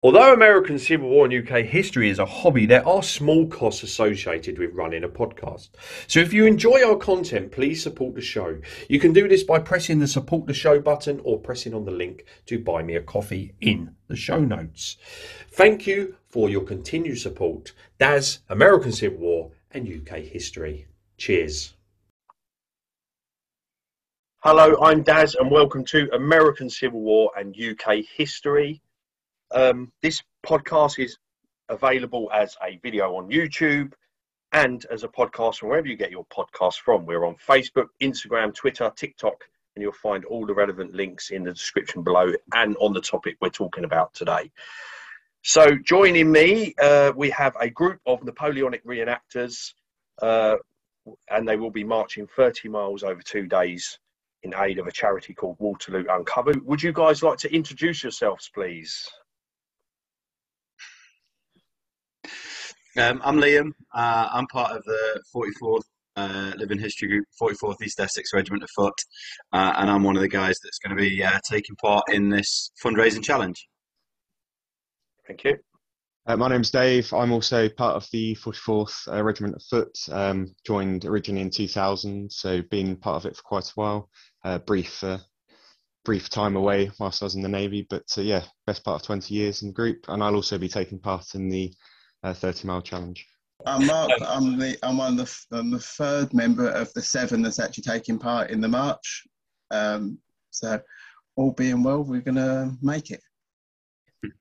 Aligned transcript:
Although 0.00 0.32
American 0.32 0.78
Civil 0.78 1.08
War 1.08 1.26
and 1.26 1.34
UK 1.34 1.64
history 1.64 2.08
is 2.08 2.20
a 2.20 2.24
hobby, 2.24 2.66
there 2.66 2.86
are 2.86 3.02
small 3.02 3.48
costs 3.48 3.82
associated 3.82 4.56
with 4.56 4.72
running 4.72 5.02
a 5.02 5.08
podcast. 5.08 5.70
So 6.06 6.20
if 6.20 6.32
you 6.32 6.46
enjoy 6.46 6.86
our 6.86 6.94
content, 6.94 7.50
please 7.50 7.82
support 7.82 8.14
the 8.14 8.20
show. 8.20 8.60
You 8.88 9.00
can 9.00 9.12
do 9.12 9.26
this 9.26 9.42
by 9.42 9.58
pressing 9.58 9.98
the 9.98 10.06
support 10.06 10.46
the 10.46 10.54
show 10.54 10.78
button 10.78 11.20
or 11.24 11.40
pressing 11.40 11.74
on 11.74 11.84
the 11.84 11.90
link 11.90 12.26
to 12.46 12.60
buy 12.60 12.84
me 12.84 12.94
a 12.94 13.02
coffee 13.02 13.54
in 13.60 13.96
the 14.06 14.14
show 14.14 14.38
notes. 14.38 14.98
Thank 15.50 15.88
you 15.88 16.14
for 16.28 16.48
your 16.48 16.62
continued 16.62 17.18
support. 17.18 17.72
Daz, 17.98 18.38
American 18.48 18.92
Civil 18.92 19.18
War 19.18 19.50
and 19.72 19.88
UK 19.88 20.18
history. 20.18 20.86
Cheers. 21.16 21.74
Hello, 24.44 24.80
I'm 24.80 25.02
Daz 25.02 25.34
and 25.34 25.50
welcome 25.50 25.84
to 25.86 26.08
American 26.14 26.70
Civil 26.70 27.00
War 27.00 27.32
and 27.36 27.52
UK 27.52 28.04
history. 28.16 28.80
Um, 29.50 29.92
this 30.02 30.22
podcast 30.44 31.02
is 31.02 31.16
available 31.68 32.30
as 32.32 32.56
a 32.62 32.78
video 32.82 33.16
on 33.16 33.30
YouTube 33.30 33.92
and 34.52 34.84
as 34.90 35.04
a 35.04 35.08
podcast 35.08 35.56
from 35.56 35.70
wherever 35.70 35.86
you 35.86 35.96
get 35.96 36.10
your 36.10 36.26
podcasts 36.26 36.78
from. 36.78 37.06
We're 37.06 37.26
on 37.26 37.36
Facebook, 37.36 37.86
Instagram, 38.02 38.54
Twitter, 38.54 38.90
TikTok, 38.94 39.44
and 39.74 39.82
you'll 39.82 39.92
find 39.92 40.24
all 40.24 40.46
the 40.46 40.54
relevant 40.54 40.94
links 40.94 41.30
in 41.30 41.44
the 41.44 41.52
description 41.52 42.02
below 42.02 42.32
and 42.54 42.76
on 42.78 42.92
the 42.92 43.00
topic 43.00 43.36
we're 43.40 43.50
talking 43.50 43.84
about 43.84 44.12
today. 44.14 44.50
So, 45.44 45.76
joining 45.84 46.32
me, 46.32 46.74
uh, 46.82 47.12
we 47.14 47.30
have 47.30 47.54
a 47.60 47.70
group 47.70 48.00
of 48.06 48.24
Napoleonic 48.24 48.84
reenactors, 48.84 49.72
uh, 50.20 50.56
and 51.30 51.46
they 51.48 51.56
will 51.56 51.70
be 51.70 51.84
marching 51.84 52.26
30 52.26 52.68
miles 52.68 53.02
over 53.02 53.22
two 53.22 53.46
days 53.46 53.98
in 54.42 54.52
aid 54.54 54.78
of 54.78 54.86
a 54.86 54.92
charity 54.92 55.34
called 55.34 55.56
Waterloo 55.58 56.04
Uncovered. 56.10 56.64
Would 56.66 56.82
you 56.82 56.92
guys 56.92 57.22
like 57.22 57.38
to 57.38 57.54
introduce 57.54 58.02
yourselves, 58.02 58.50
please? 58.52 59.08
Um, 62.96 63.20
I'm 63.22 63.36
Liam. 63.36 63.72
Uh, 63.94 64.28
I'm 64.32 64.46
part 64.46 64.72
of 64.72 64.82
the 64.84 65.22
44th 65.34 65.82
uh, 66.16 66.52
Living 66.56 66.78
History 66.78 67.06
Group, 67.06 67.26
44th 67.40 67.82
East 67.82 68.00
Essex 68.00 68.30
Regiment 68.32 68.62
of 68.62 68.70
Foot, 68.74 68.94
uh, 69.52 69.74
and 69.76 69.90
I'm 69.90 70.02
one 70.02 70.16
of 70.16 70.22
the 70.22 70.28
guys 70.28 70.56
that's 70.64 70.78
going 70.78 70.96
to 70.96 71.00
be 71.00 71.22
uh, 71.22 71.38
taking 71.48 71.76
part 71.76 72.04
in 72.10 72.30
this 72.30 72.72
fundraising 72.82 73.22
challenge. 73.22 73.68
Thank 75.26 75.44
you. 75.44 75.58
Uh, 76.26 76.38
my 76.38 76.48
name's 76.48 76.70
Dave. 76.70 77.12
I'm 77.12 77.30
also 77.30 77.68
part 77.68 77.94
of 77.94 78.06
the 78.10 78.34
44th 78.36 79.12
uh, 79.12 79.22
Regiment 79.22 79.54
of 79.54 79.62
Foot. 79.64 79.96
Um, 80.10 80.54
joined 80.66 81.04
originally 81.04 81.42
in 81.42 81.50
2000, 81.50 82.32
so 82.32 82.62
been 82.62 82.96
part 82.96 83.16
of 83.16 83.30
it 83.30 83.36
for 83.36 83.42
quite 83.42 83.68
a 83.68 83.72
while. 83.74 84.08
brief, 84.66 85.04
brief 86.06 86.30
time 86.30 86.56
away 86.56 86.90
whilst 86.98 87.22
I 87.22 87.26
was 87.26 87.34
in 87.34 87.42
the 87.42 87.48
Navy, 87.48 87.86
but 87.88 88.04
yeah, 88.16 88.44
best 88.66 88.82
part 88.82 89.02
of 89.02 89.06
20 89.06 89.34
years 89.34 89.60
in 89.60 89.68
the 89.68 89.74
group. 89.74 90.06
And 90.08 90.22
I'll 90.22 90.34
also 90.34 90.56
be 90.56 90.68
taking 90.68 90.98
part 90.98 91.34
in 91.34 91.50
the 91.50 91.72
uh, 92.22 92.34
30 92.34 92.66
mile 92.66 92.82
challenge. 92.82 93.26
I'm 93.66 93.86
Mark. 93.86 94.10
I'm 94.24 94.58
the 94.58 94.78
I'm 94.82 94.98
one 94.98 95.18
of 95.18 95.26
the 95.50 95.58
I'm 95.58 95.70
the 95.70 95.80
third 95.80 96.32
member 96.32 96.68
of 96.68 96.92
the 96.94 97.02
seven 97.02 97.42
that's 97.42 97.58
actually 97.58 97.82
taking 97.82 98.18
part 98.18 98.50
in 98.50 98.60
the 98.60 98.68
march. 98.68 99.26
Um, 99.70 100.18
so, 100.50 100.80
all 101.36 101.52
being 101.52 101.82
well, 101.82 102.04
we're 102.04 102.20
gonna 102.20 102.76
make 102.82 103.10
it. 103.10 103.20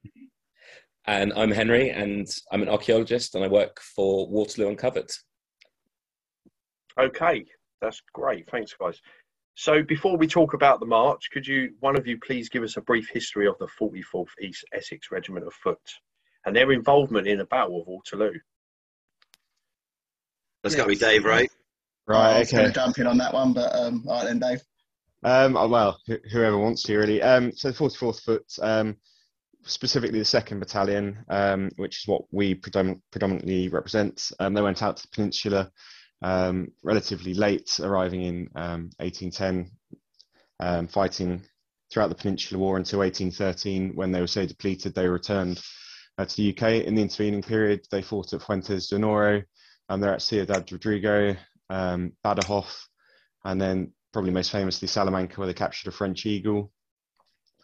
And 1.09 1.31
I'm 1.37 1.51
Henry, 1.51 1.91
and 1.91 2.27
I'm 2.51 2.61
an 2.61 2.67
archaeologist, 2.67 3.33
and 3.33 3.41
I 3.41 3.47
work 3.47 3.79
for 3.79 4.27
Waterloo 4.27 4.67
Uncovered. 4.67 5.09
Okay, 6.99 7.45
that's 7.81 8.01
great. 8.13 8.49
Thanks, 8.49 8.75
guys. 8.77 8.99
So, 9.55 9.81
before 9.83 10.17
we 10.17 10.27
talk 10.27 10.53
about 10.53 10.81
the 10.81 10.85
march, 10.85 11.29
could 11.31 11.47
you, 11.47 11.75
one 11.79 11.97
of 11.97 12.05
you, 12.07 12.19
please 12.19 12.49
give 12.49 12.61
us 12.61 12.75
a 12.75 12.81
brief 12.81 13.07
history 13.07 13.47
of 13.47 13.57
the 13.57 13.69
44th 13.79 14.27
East 14.41 14.65
Essex 14.73 15.07
Regiment 15.09 15.47
of 15.47 15.53
Foot? 15.53 15.79
And 16.47 16.55
their 16.55 16.71
involvement 16.71 17.27
in 17.27 17.37
the 17.37 17.45
Battle 17.45 17.81
of 17.81 17.87
Waterloo. 17.87 18.39
That's 20.63 20.75
got 20.75 20.83
to 20.83 20.89
be 20.89 20.95
Dave, 20.95 21.25
right? 21.25 21.49
Right. 22.07 22.37
I 22.37 22.39
was 22.39 22.53
okay. 22.53 22.71
jump 22.71 22.97
in 22.97 23.05
on 23.05 23.17
that 23.17 23.33
one, 23.33 23.51
but 23.51 23.75
um, 23.75 24.05
all 24.07 24.15
right 24.15 24.25
then, 24.25 24.39
Dave. 24.39 24.61
Um, 25.23 25.57
oh, 25.57 25.67
well, 25.67 25.99
wh- 26.07 26.25
whoever 26.31 26.57
wants 26.57 26.83
to, 26.83 26.97
really. 26.97 27.21
Um, 27.21 27.51
so, 27.51 27.73
44th 27.73 28.21
Foot, 28.21 28.45
um, 28.61 28.95
specifically 29.63 30.19
the 30.19 30.25
Second 30.25 30.59
Battalion, 30.59 31.17
um, 31.27 31.69
which 31.75 31.99
is 31.99 32.07
what 32.07 32.21
we 32.31 32.55
predom- 32.55 33.01
predominantly 33.11 33.67
represent. 33.67 34.31
Um, 34.39 34.53
they 34.53 34.61
went 34.61 34.81
out 34.81 34.95
to 34.97 35.03
the 35.03 35.13
peninsula 35.13 35.69
um, 36.21 36.69
relatively 36.81 37.33
late, 37.33 37.77
arriving 37.83 38.21
in 38.21 38.49
um, 38.55 38.89
1810, 38.99 39.69
um, 40.61 40.87
fighting 40.87 41.43
throughout 41.91 42.07
the 42.07 42.15
Peninsular 42.15 42.61
War 42.61 42.77
until 42.77 42.99
1813, 42.99 43.95
when 43.95 44.13
they 44.13 44.21
were 44.21 44.27
so 44.27 44.45
depleted 44.45 44.95
they 44.95 45.09
returned 45.09 45.61
uh, 46.17 46.25
to 46.25 46.35
the 46.35 46.49
UK. 46.49 46.85
In 46.85 46.95
the 46.95 47.01
intervening 47.01 47.41
period, 47.41 47.85
they 47.91 48.01
fought 48.01 48.33
at 48.33 48.41
Fuentes 48.41 48.87
de 48.87 48.95
Onoro, 48.95 49.43
and 49.89 50.01
they're 50.01 50.13
at 50.13 50.21
Ciudad 50.21 50.71
Rodrigo, 50.71 51.35
um, 51.69 52.13
Badajoz, 52.25 52.87
and 53.45 53.61
then 53.61 53.93
probably 54.13 54.31
most 54.31 54.51
famously 54.51 54.87
Salamanca, 54.87 55.35
where 55.37 55.47
they 55.47 55.53
captured 55.53 55.89
a 55.89 55.95
French 55.95 56.25
eagle. 56.25 56.71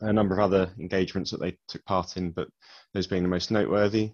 A 0.01 0.11
number 0.11 0.33
of 0.33 0.41
other 0.41 0.73
engagements 0.79 1.31
that 1.31 1.39
they 1.39 1.57
took 1.67 1.83
part 1.85 2.17
in, 2.17 2.31
but 2.31 2.49
those 2.93 3.07
being 3.07 3.23
the 3.23 3.29
most 3.29 3.51
noteworthy. 3.51 4.11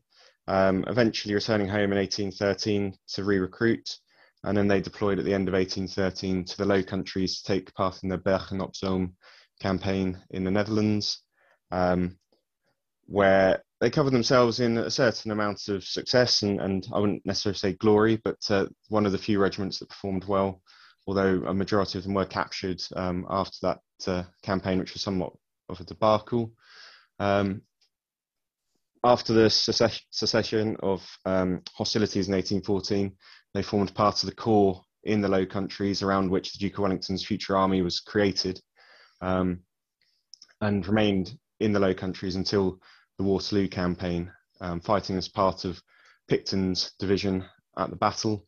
Um, 0.47 0.83
eventually 0.87 1.33
returning 1.33 1.67
home 1.67 1.91
in 1.91 1.97
1813 1.97 2.95
to 3.13 3.23
re-recruit, 3.23 3.97
and 4.43 4.57
then 4.57 4.67
they 4.67 4.81
deployed 4.81 5.19
at 5.19 5.25
the 5.25 5.33
end 5.33 5.47
of 5.47 5.53
1813 5.53 6.45
to 6.45 6.57
the 6.57 6.65
Low 6.65 6.81
Countries 6.81 7.41
to 7.41 7.43
take 7.43 7.73
part 7.73 8.01
in 8.03 8.09
the 8.09 8.17
Bergen 8.17 8.61
op 8.61 8.75
Zoom 8.75 9.15
campaign 9.59 10.17
in 10.31 10.43
the 10.43 10.51
Netherlands, 10.51 11.23
um, 11.71 12.17
where 13.05 13.63
they 13.79 13.89
covered 13.89 14.11
themselves 14.11 14.59
in 14.59 14.77
a 14.77 14.91
certain 14.91 15.31
amount 15.31 15.69
of 15.69 15.83
success 15.83 16.41
and, 16.41 16.59
and 16.59 16.87
I 16.93 16.99
wouldn't 16.99 17.25
necessarily 17.25 17.57
say 17.57 17.73
glory, 17.73 18.19
but 18.23 18.39
uh, 18.49 18.67
one 18.89 19.05
of 19.05 19.13
the 19.13 19.17
few 19.17 19.39
regiments 19.39 19.79
that 19.79 19.89
performed 19.89 20.25
well, 20.25 20.61
although 21.07 21.43
a 21.47 21.53
majority 21.53 21.97
of 21.97 22.03
them 22.03 22.13
were 22.13 22.25
captured 22.25 22.81
um, 22.95 23.25
after 23.29 23.57
that 23.61 23.79
uh, 24.07 24.23
campaign, 24.43 24.79
which 24.79 24.93
was 24.93 25.01
somewhat 25.01 25.33
of 25.69 25.79
a 25.79 25.85
debacle. 25.85 26.51
Um, 27.19 27.61
after 29.03 29.31
the 29.31 29.49
cessation 29.49 30.75
of 30.81 31.07
um, 31.25 31.61
hostilities 31.73 32.27
in 32.27 32.33
1814, 32.33 33.15
they 33.53 33.63
formed 33.63 33.95
part 33.95 34.21
of 34.21 34.29
the 34.29 34.35
corps 34.35 34.83
in 35.03 35.21
the 35.21 35.29
Low 35.29 35.45
Countries 35.45 36.03
around 36.03 36.29
which 36.29 36.51
the 36.51 36.59
Duke 36.59 36.73
of 36.73 36.79
Wellington's 36.79 37.25
future 37.25 37.55
army 37.55 37.81
was 37.81 38.01
created 38.01 38.59
um, 39.21 39.61
and 40.59 40.85
remained 40.85 41.31
in 41.61 41.71
the 41.71 41.79
Low 41.79 41.93
Countries 41.93 42.35
until 42.35 42.81
the 43.19 43.23
Waterloo 43.23 43.67
campaign, 43.67 44.31
um, 44.61 44.79
fighting 44.79 45.17
as 45.17 45.27
part 45.27 45.65
of 45.65 45.79
Picton's 46.29 46.93
division 46.99 47.45
at 47.77 47.89
the 47.89 47.97
battle, 47.97 48.47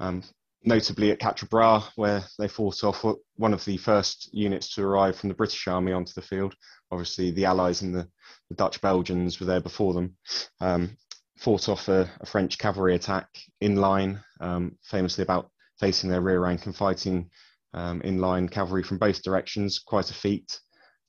um, 0.00 0.22
notably 0.64 1.10
at 1.10 1.18
Quatre 1.18 1.82
where 1.96 2.22
they 2.38 2.46
fought 2.46 2.84
off 2.84 3.04
one 3.36 3.54
of 3.54 3.64
the 3.64 3.78
first 3.78 4.28
units 4.34 4.74
to 4.74 4.84
arrive 4.84 5.16
from 5.16 5.30
the 5.30 5.34
British 5.34 5.66
Army 5.66 5.92
onto 5.92 6.12
the 6.12 6.20
field. 6.20 6.54
Obviously, 6.90 7.30
the 7.30 7.46
Allies 7.46 7.80
and 7.80 7.94
the, 7.94 8.06
the 8.50 8.54
Dutch 8.54 8.82
Belgians 8.82 9.40
were 9.40 9.46
there 9.46 9.62
before 9.62 9.94
them. 9.94 10.14
Um, 10.60 10.98
fought 11.38 11.70
off 11.70 11.88
a, 11.88 12.08
a, 12.20 12.26
French 12.26 12.58
cavalry 12.58 12.94
attack 12.94 13.28
in 13.62 13.76
line, 13.76 14.22
um, 14.42 14.76
famously 14.84 15.22
about 15.22 15.50
facing 15.80 16.10
their 16.10 16.20
rear 16.20 16.40
rank 16.40 16.66
and 16.66 16.76
fighting 16.76 17.30
um, 17.72 18.02
in 18.02 18.18
line 18.18 18.46
cavalry 18.46 18.82
from 18.82 18.98
both 18.98 19.22
directions. 19.22 19.78
Quite 19.78 20.10
a 20.10 20.14
feat. 20.14 20.60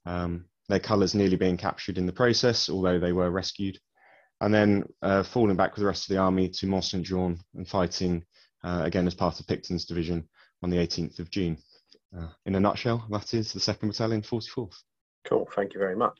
Um, 0.06 0.46
their 0.69 0.79
colours 0.79 1.16
nearly 1.16 1.35
being 1.35 1.57
captured 1.57 1.97
in 1.97 2.06
the 2.06 2.13
process, 2.13 2.69
although 2.69 3.00
they 3.00 3.13
were 3.13 3.29
rescued, 3.29 3.78
and 4.41 4.53
then 4.53 4.84
uh, 5.01 5.24
falling 5.24 5.56
back 5.56 5.72
with 5.72 5.81
the 5.81 5.88
rest 5.88 6.09
of 6.09 6.13
the 6.13 6.22
army 6.22 6.50
to 6.50 6.68
Mont 6.68 6.84
Saint 6.84 7.06
Jean 7.06 7.40
and 7.56 7.68
fighting 7.68 8.24
uh, 8.63 8.81
again 8.84 9.07
as 9.07 9.13
part 9.13 9.40
of 9.40 9.47
Picton's 9.47 9.85
division 9.85 10.28
on 10.62 10.69
the 10.69 10.78
18th 10.78 11.19
of 11.19 11.29
June. 11.29 11.57
Uh, 12.18 12.28
in 12.46 12.56
a 12.56 12.59
nutshell, 12.59 13.06
that 13.09 13.34
is 13.34 13.51
the 13.53 13.59
2nd 13.59 13.88
Battalion, 13.88 14.22
44th. 14.22 14.75
Cool, 15.25 15.47
thank 15.56 15.74
you 15.74 15.79
very 15.79 15.96
much. 15.96 16.19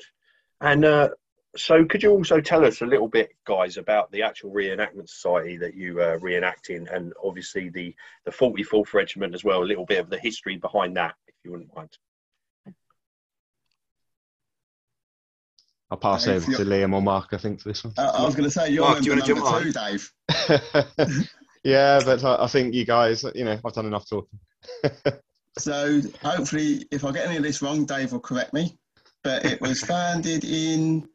And 0.60 0.86
uh, 0.86 1.10
so, 1.56 1.86
could 1.86 2.02
you 2.02 2.12
also 2.12 2.42
tell 2.42 2.66
us 2.66 2.82
a 2.82 2.86
little 2.86 3.08
bit, 3.08 3.30
guys, 3.46 3.78
about 3.78 4.12
the 4.12 4.24
actual 4.24 4.52
reenactment 4.52 5.08
society 5.08 5.58
that 5.58 5.76
you 5.76 6.02
are 6.02 6.20
reenacting, 6.20 6.92
and 6.94 7.14
obviously 7.24 7.70
the 7.70 7.96
the 8.26 8.32
44th 8.32 8.94
Regiment 8.94 9.36
as 9.36 9.44
well? 9.44 9.62
A 9.62 9.66
little 9.66 9.86
bit 9.86 10.00
of 10.00 10.10
the 10.10 10.18
history 10.18 10.58
behind 10.58 10.98
that, 10.98 11.14
if 11.28 11.36
you 11.44 11.52
wouldn't 11.52 11.76
mind. 11.76 11.96
I'll 15.92 15.98
pass 15.98 16.28
over 16.28 16.52
to 16.54 16.66
Liam 16.66 16.94
or 16.94 17.02
Mark, 17.02 17.30
I 17.34 17.38
think, 17.38 17.62
for 17.62 17.70
this 17.70 17.84
one. 17.84 17.94
Uh, 17.98 18.12
I 18.16 18.24
was 18.24 18.36
going 18.36 18.46
to 18.46 18.52
say, 18.52 18.70
you're 18.70 18.84
Mark, 18.84 19.00
do 19.00 19.06
you 19.06 19.12
want 19.12 19.26
to 19.26 19.34
jump 19.34 19.46
on? 19.46 19.62
Two, 19.62 19.72
Dave. 19.72 20.12
yeah, 21.64 22.00
but 22.04 22.24
I 22.24 22.48
think 22.48 22.74
you 22.74 22.86
guys, 22.86 23.24
you 23.36 23.46
know, 23.46 23.60
I've 23.64 23.74
done 23.74 23.86
enough 23.86 24.10
talking. 24.10 24.40
so 25.60 26.02
hopefully, 26.24 26.86
if 26.92 27.06
I 27.06 27.12
get 27.12 27.28
any 27.28 27.38
of 27.38 27.44
this 27.44 27.62
wrong, 27.62 27.86
Dave 27.86 28.12
will 28.12 28.20
correct 28.20 28.54
me. 28.54 28.78
But 29.24 29.46
it 29.46 29.62
was 29.62 29.82
founded 29.82 30.44
in 30.44 31.08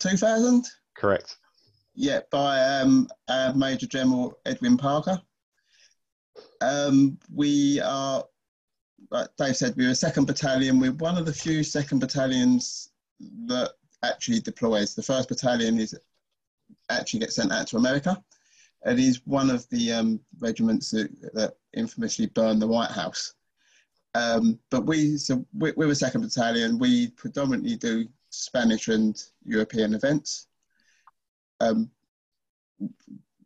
2000? 0.00 0.66
Correct. 0.96 1.36
Yeah, 1.94 2.20
by 2.30 2.60
um, 2.60 3.08
uh, 3.28 3.52
Major 3.54 3.86
General 3.86 4.38
Edwin 4.46 4.76
Parker. 4.78 5.20
Um, 6.62 7.18
we 7.34 7.80
are, 7.80 8.24
like 9.10 9.28
Dave 9.36 9.56
said, 9.56 9.74
we're 9.76 9.90
a 9.90 9.94
second 9.94 10.26
battalion. 10.26 10.78
We're 10.78 10.92
one 10.92 11.18
of 11.18 11.26
the 11.26 11.32
few 11.32 11.62
second 11.62 11.98
battalions 11.98 12.90
that 13.46 13.72
actually 14.02 14.40
deploys. 14.40 14.94
The 14.94 15.02
first 15.02 15.28
battalion 15.28 15.78
is 15.78 15.94
actually 16.90 17.20
gets 17.20 17.36
sent 17.36 17.52
out 17.52 17.66
to 17.68 17.76
America. 17.76 18.22
It 18.84 18.98
is 18.98 19.22
one 19.24 19.50
of 19.50 19.68
the 19.70 19.92
um, 19.92 20.20
regiments 20.40 20.90
that, 20.90 21.10
that, 21.34 21.54
infamously 21.74 22.26
burned 22.26 22.60
the 22.60 22.66
White 22.66 22.90
House. 22.90 23.34
Um, 24.14 24.58
but 24.70 24.84
we, 24.84 25.16
so 25.16 25.46
we, 25.56 25.72
we're 25.74 25.90
a 25.90 25.94
second 25.94 26.20
battalion. 26.20 26.78
We 26.78 27.08
predominantly 27.12 27.76
do 27.76 28.06
Spanish 28.28 28.88
and 28.88 29.16
European 29.44 29.94
events. 29.94 30.48
Um, 31.60 31.90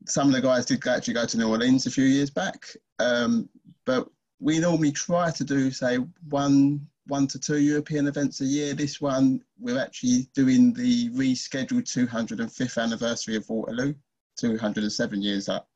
some 0.07 0.29
of 0.29 0.35
the 0.35 0.41
guys 0.41 0.67
did 0.67 0.87
actually 0.89 1.15
go 1.15 1.27
to 1.27 1.39
New 1.39 1.51
Orleans 1.51 1.87
a 1.87 1.91
few 1.91 2.05
years 2.05 2.31
back, 2.31 2.67
um, 2.99 3.49
but 3.85 4.09
we 4.41 4.59
normally 4.59 4.93
try 4.93 5.31
to 5.31 5.45
do 5.45 5.71
say 5.71 5.99
one 6.29 6.87
one 7.07 7.27
to 7.29 7.39
two 7.39 7.59
European 7.59 8.07
events 8.07 8.41
a 8.41 8.45
year. 8.45 8.75
This 8.75 9.01
one 9.01 9.43
we're 9.59 9.81
actually 9.81 10.29
doing 10.35 10.73
the 10.73 11.11
rescheduled 11.11 11.85
205th 11.85 12.83
anniversary 12.83 13.37
of 13.37 13.49
Waterloo, 13.49 13.95
207 14.39 15.23
years 15.23 15.49
up 15.49 15.69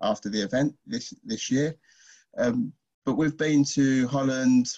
after 0.00 0.28
the 0.28 0.42
event 0.42 0.74
this 0.86 1.12
this 1.24 1.50
year. 1.50 1.74
Um, 2.36 2.72
but 3.04 3.14
we've 3.14 3.36
been 3.36 3.64
to 3.64 4.06
Holland, 4.08 4.68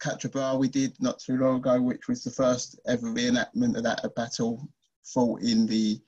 Quatre 0.00 0.58
we 0.58 0.68
did 0.68 1.00
not 1.00 1.18
too 1.18 1.36
long 1.36 1.56
ago, 1.56 1.80
which 1.80 2.08
was 2.08 2.22
the 2.22 2.30
first 2.30 2.78
ever 2.86 3.06
reenactment 3.06 3.76
of 3.76 3.82
that 3.84 4.14
battle 4.14 4.68
fought 5.02 5.42
in 5.42 5.66
the 5.66 6.00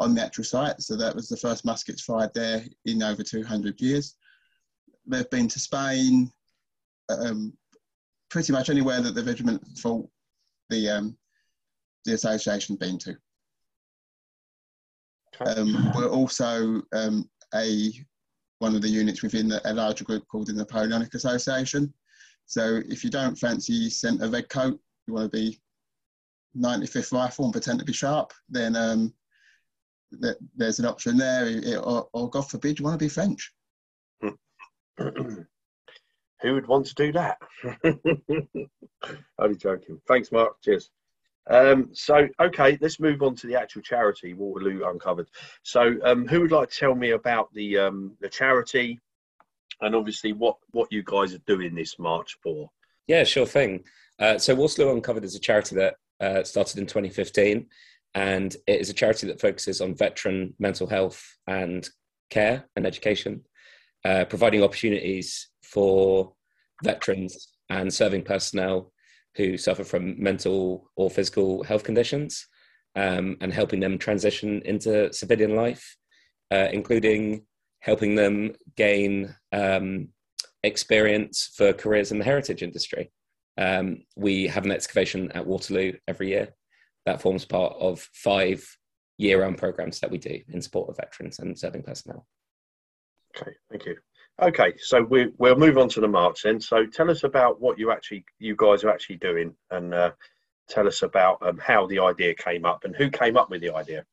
on 0.00 0.14
the 0.14 0.22
actual 0.22 0.44
site. 0.44 0.80
So 0.80 0.96
that 0.96 1.14
was 1.14 1.28
the 1.28 1.36
first 1.36 1.64
muskets 1.64 2.02
fired 2.02 2.32
there 2.34 2.64
in 2.84 3.02
over 3.02 3.22
200 3.22 3.80
years. 3.80 4.16
They've 5.06 5.28
been 5.30 5.48
to 5.48 5.60
Spain, 5.60 6.32
um, 7.08 7.52
pretty 8.32 8.50
much 8.50 8.70
anywhere 8.70 9.02
that 9.02 9.14
the 9.14 9.22
regiment 9.22 9.62
fought, 9.76 10.08
the 10.70 10.88
um, 10.88 11.16
the 12.06 12.14
association 12.14 12.76
been 12.76 12.98
to. 12.98 13.14
Um, 15.46 15.92
we're 15.94 16.08
also 16.08 16.82
um, 16.94 17.28
a 17.54 17.92
one 18.58 18.74
of 18.74 18.80
the 18.80 18.88
units 18.88 19.22
within 19.22 19.48
the, 19.48 19.60
a 19.70 19.74
larger 19.74 20.04
group 20.04 20.26
called 20.28 20.46
the 20.46 20.54
Napoleonic 20.54 21.14
Association. 21.14 21.92
So 22.46 22.80
if 22.88 23.04
you 23.04 23.10
don't 23.10 23.38
fancy 23.38 23.90
sent 23.90 24.22
a 24.22 24.28
red 24.28 24.48
coat, 24.48 24.80
you 25.06 25.14
want 25.14 25.30
to 25.30 25.36
be 25.36 25.60
95th 26.56 27.12
rifle 27.12 27.44
and 27.44 27.52
pretend 27.52 27.80
to 27.80 27.84
be 27.84 27.92
Sharpe, 27.92 28.32
then 28.48 28.76
um, 28.76 29.12
th- 30.22 30.36
there's 30.56 30.78
an 30.78 30.86
option 30.86 31.16
there. 31.16 31.78
Or, 31.80 32.08
or, 32.12 32.30
God 32.30 32.48
forbid, 32.48 32.78
you 32.78 32.84
want 32.84 32.98
to 32.98 33.04
be 33.04 33.08
French. 33.08 33.52
Who 36.42 36.54
would 36.54 36.66
want 36.66 36.86
to 36.86 36.94
do 36.94 37.12
that? 37.12 37.38
Only 39.38 39.56
joking. 39.56 40.00
Thanks, 40.08 40.32
Mark. 40.32 40.60
Cheers. 40.62 40.90
Um, 41.48 41.90
so, 41.92 42.28
okay, 42.40 42.78
let's 42.80 43.00
move 43.00 43.22
on 43.22 43.34
to 43.36 43.46
the 43.46 43.58
actual 43.58 43.82
charity, 43.82 44.34
Waterloo 44.34 44.84
Uncovered. 44.88 45.28
So, 45.62 45.96
um, 46.04 46.26
who 46.26 46.40
would 46.40 46.52
like 46.52 46.70
to 46.70 46.76
tell 46.76 46.94
me 46.94 47.10
about 47.10 47.52
the 47.52 47.78
um, 47.78 48.16
the 48.20 48.28
charity 48.28 49.00
and 49.80 49.94
obviously 49.94 50.32
what 50.32 50.56
what 50.70 50.92
you 50.92 51.02
guys 51.04 51.34
are 51.34 51.42
doing 51.46 51.74
this 51.74 51.98
March 51.98 52.36
for? 52.42 52.70
Yeah, 53.06 53.24
sure 53.24 53.46
thing. 53.46 53.84
Uh, 54.18 54.38
so, 54.38 54.54
Waterloo 54.54 54.94
Uncovered 54.94 55.24
is 55.24 55.34
a 55.34 55.40
charity 55.40 55.76
that 55.76 55.94
uh, 56.20 56.44
started 56.44 56.78
in 56.78 56.86
2015, 56.86 57.66
and 58.14 58.56
it 58.66 58.80
is 58.80 58.90
a 58.90 58.94
charity 58.94 59.26
that 59.26 59.40
focuses 59.40 59.80
on 59.80 59.96
veteran 59.96 60.54
mental 60.58 60.86
health 60.86 61.24
and 61.46 61.88
care 62.30 62.64
and 62.76 62.86
education, 62.86 63.42
uh, 64.04 64.24
providing 64.26 64.62
opportunities 64.62 65.48
for 65.72 66.32
veterans 66.84 67.48
and 67.70 67.92
serving 67.92 68.22
personnel 68.22 68.92
who 69.36 69.56
suffer 69.56 69.84
from 69.84 70.22
mental 70.22 70.90
or 70.96 71.10
physical 71.10 71.62
health 71.62 71.84
conditions 71.84 72.46
um, 72.96 73.36
and 73.40 73.52
helping 73.52 73.80
them 73.80 73.98
transition 73.98 74.60
into 74.64 75.12
civilian 75.12 75.56
life, 75.56 75.96
uh, 76.50 76.68
including 76.72 77.46
helping 77.80 78.14
them 78.14 78.52
gain 78.76 79.34
um, 79.52 80.08
experience 80.62 81.50
for 81.56 81.72
careers 81.72 82.12
in 82.12 82.18
the 82.18 82.24
heritage 82.24 82.62
industry. 82.62 83.10
Um, 83.58 84.04
we 84.16 84.46
have 84.46 84.64
an 84.64 84.70
excavation 84.70 85.32
at 85.32 85.46
Waterloo 85.46 85.94
every 86.06 86.28
year 86.28 86.54
that 87.06 87.20
forms 87.20 87.44
part 87.44 87.74
of 87.80 88.06
five 88.12 88.64
year 89.18 89.42
round 89.42 89.58
programs 89.58 90.00
that 90.00 90.10
we 90.10 90.18
do 90.18 90.40
in 90.48 90.60
support 90.62 90.88
of 90.88 90.96
veterans 90.96 91.38
and 91.38 91.58
serving 91.58 91.82
personnel. 91.82 92.26
Okay, 93.36 93.52
thank 93.70 93.86
you. 93.86 93.96
Okay, 94.40 94.74
so 94.78 95.02
we, 95.02 95.28
we'll 95.38 95.56
move 95.56 95.78
on 95.78 95.88
to 95.90 96.00
the 96.00 96.08
march 96.08 96.42
then. 96.42 96.60
So 96.60 96.86
tell 96.86 97.10
us 97.10 97.22
about 97.22 97.60
what 97.60 97.78
you 97.78 97.90
actually, 97.90 98.24
you 98.38 98.56
guys 98.56 98.82
are 98.82 98.90
actually 98.90 99.16
doing, 99.16 99.54
and 99.70 99.92
uh, 99.92 100.12
tell 100.68 100.88
us 100.88 101.02
about 101.02 101.38
um, 101.42 101.58
how 101.58 101.86
the 101.86 101.98
idea 101.98 102.34
came 102.34 102.64
up 102.64 102.84
and 102.84 102.96
who 102.96 103.10
came 103.10 103.36
up 103.36 103.50
with 103.50 103.60
the 103.60 103.74
idea. 103.74 104.04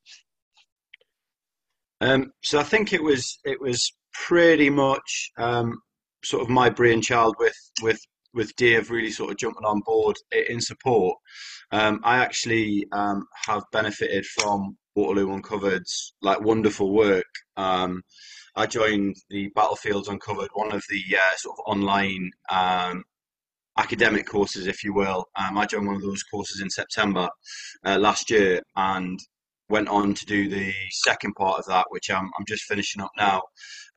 Um, 2.00 2.32
so 2.42 2.58
I 2.58 2.62
think 2.62 2.92
it 2.92 3.02
was 3.02 3.38
it 3.44 3.60
was 3.60 3.92
pretty 4.12 4.70
much 4.70 5.30
um, 5.36 5.80
sort 6.24 6.42
of 6.42 6.48
my 6.48 6.70
brainchild 6.70 7.36
with 7.38 7.56
with 7.82 8.00
with 8.32 8.54
Dave 8.56 8.90
really 8.90 9.10
sort 9.10 9.30
of 9.30 9.36
jumping 9.36 9.64
on 9.64 9.80
board 9.84 10.16
in 10.48 10.60
support. 10.60 11.18
Um, 11.72 12.00
I 12.04 12.18
actually 12.18 12.86
um, 12.92 13.26
have 13.46 13.64
benefited 13.72 14.24
from 14.26 14.76
Waterloo 14.94 15.32
Uncovered's 15.32 16.14
like 16.22 16.40
wonderful 16.40 16.92
work. 16.92 17.26
I 18.56 18.66
joined 18.66 19.16
the 19.28 19.48
Battlefields 19.54 20.08
Uncovered, 20.08 20.50
one 20.54 20.72
of 20.72 20.82
the 20.88 21.02
uh, 21.16 21.36
sort 21.36 21.58
of 21.58 21.72
online 21.72 22.30
um, 22.50 23.04
academic 23.78 24.26
courses, 24.26 24.66
if 24.66 24.82
you 24.82 24.92
will. 24.92 25.26
Um, 25.36 25.56
I 25.56 25.66
joined 25.66 25.86
one 25.86 25.96
of 25.96 26.02
those 26.02 26.22
courses 26.24 26.60
in 26.60 26.70
September 26.70 27.28
uh, 27.84 27.98
last 27.98 28.30
year 28.30 28.60
and 28.76 29.18
went 29.68 29.88
on 29.88 30.14
to 30.14 30.26
do 30.26 30.48
the 30.48 30.72
second 30.90 31.34
part 31.34 31.60
of 31.60 31.66
that, 31.66 31.86
which 31.90 32.10
I'm, 32.10 32.28
I'm 32.38 32.44
just 32.46 32.64
finishing 32.64 33.02
up 33.02 33.12
now. 33.16 33.42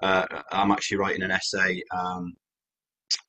Uh, 0.01 0.25
I'm 0.51 0.71
actually 0.71 0.97
writing 0.97 1.23
an 1.23 1.31
essay 1.31 1.81
um, 1.95 2.33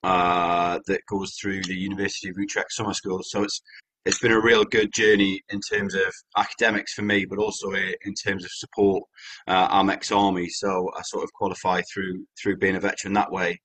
uh, 0.03 0.79
that 0.87 1.01
goes 1.09 1.35
through 1.41 1.63
the 1.63 1.75
University 1.75 2.29
of 2.29 2.37
Utrecht 2.39 2.73
summer 2.73 2.93
school. 2.93 3.21
So 3.23 3.43
it's 3.43 3.61
it's 4.05 4.19
been 4.19 4.33
a 4.33 4.41
real 4.41 4.65
good 4.65 4.93
journey 4.93 5.41
in 5.51 5.61
terms 5.61 5.95
of 5.95 6.13
academics 6.37 6.93
for 6.93 7.03
me, 7.03 7.25
but 7.25 7.39
also 7.39 7.73
in 7.73 8.15
terms 8.25 8.45
of 8.45 8.51
support. 8.53 9.03
Uh, 9.49 9.67
I'm 9.71 9.91
ex-army, 9.91 10.49
so 10.49 10.91
I 10.97 11.03
sort 11.03 11.25
of 11.25 11.33
qualify 11.33 11.83
through 11.93 12.27
through 12.41 12.59
being 12.59 12.77
a 12.77 12.81
veteran 12.81 13.15
that 13.15 13.33
way. 13.33 13.59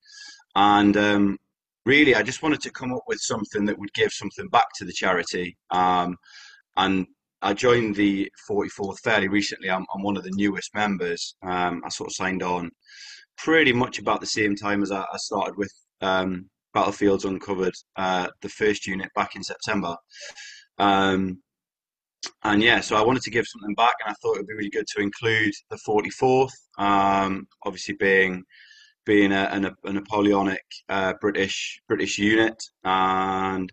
And 0.54 0.96
um, 0.96 1.38
really, 1.84 2.14
I 2.14 2.22
just 2.22 2.42
wanted 2.42 2.60
to 2.62 2.70
come 2.70 2.92
up 2.92 3.04
with 3.06 3.18
something 3.20 3.66
that 3.66 3.78
would 3.78 3.92
give 3.92 4.12
something 4.12 4.48
back 4.48 4.66
to 4.78 4.84
the 4.84 4.92
charity. 4.92 5.56
Um, 5.70 6.16
and 6.76 7.06
I 7.42 7.54
joined 7.54 7.96
the 7.96 8.30
44th 8.50 8.98
fairly 9.02 9.28
recently. 9.28 9.70
I'm, 9.70 9.86
I'm 9.94 10.02
one 10.02 10.16
of 10.16 10.24
the 10.24 10.32
newest 10.34 10.74
members. 10.74 11.34
Um, 11.42 11.82
I 11.84 11.88
sort 11.88 12.08
of 12.08 12.14
signed 12.14 12.42
on 12.42 12.70
pretty 13.36 13.72
much 13.72 13.98
about 13.98 14.20
the 14.20 14.26
same 14.26 14.54
time 14.54 14.82
as 14.82 14.90
I, 14.90 15.00
I 15.00 15.16
started 15.16 15.56
with 15.56 15.72
um, 16.00 16.48
Battlefields 16.74 17.24
Uncovered, 17.24 17.74
uh, 17.96 18.28
the 18.42 18.48
first 18.48 18.86
unit 18.86 19.10
back 19.14 19.36
in 19.36 19.42
September. 19.42 19.96
Um, 20.78 21.42
and 22.44 22.62
yeah, 22.62 22.80
so 22.80 22.96
I 22.96 23.02
wanted 23.02 23.22
to 23.22 23.30
give 23.30 23.46
something 23.46 23.74
back, 23.74 23.94
and 24.04 24.10
I 24.10 24.14
thought 24.20 24.36
it 24.36 24.40
would 24.40 24.46
be 24.46 24.54
really 24.54 24.70
good 24.70 24.86
to 24.94 25.02
include 25.02 25.52
the 25.70 25.78
44th, 25.88 26.52
um, 26.78 27.46
obviously 27.64 27.94
being 27.94 28.44
being 29.06 29.32
a, 29.32 29.72
a, 29.84 29.88
a 29.88 29.92
Napoleonic 29.92 30.64
uh, 30.88 31.14
British 31.20 31.80
British 31.88 32.18
unit, 32.18 32.62
and 32.84 33.72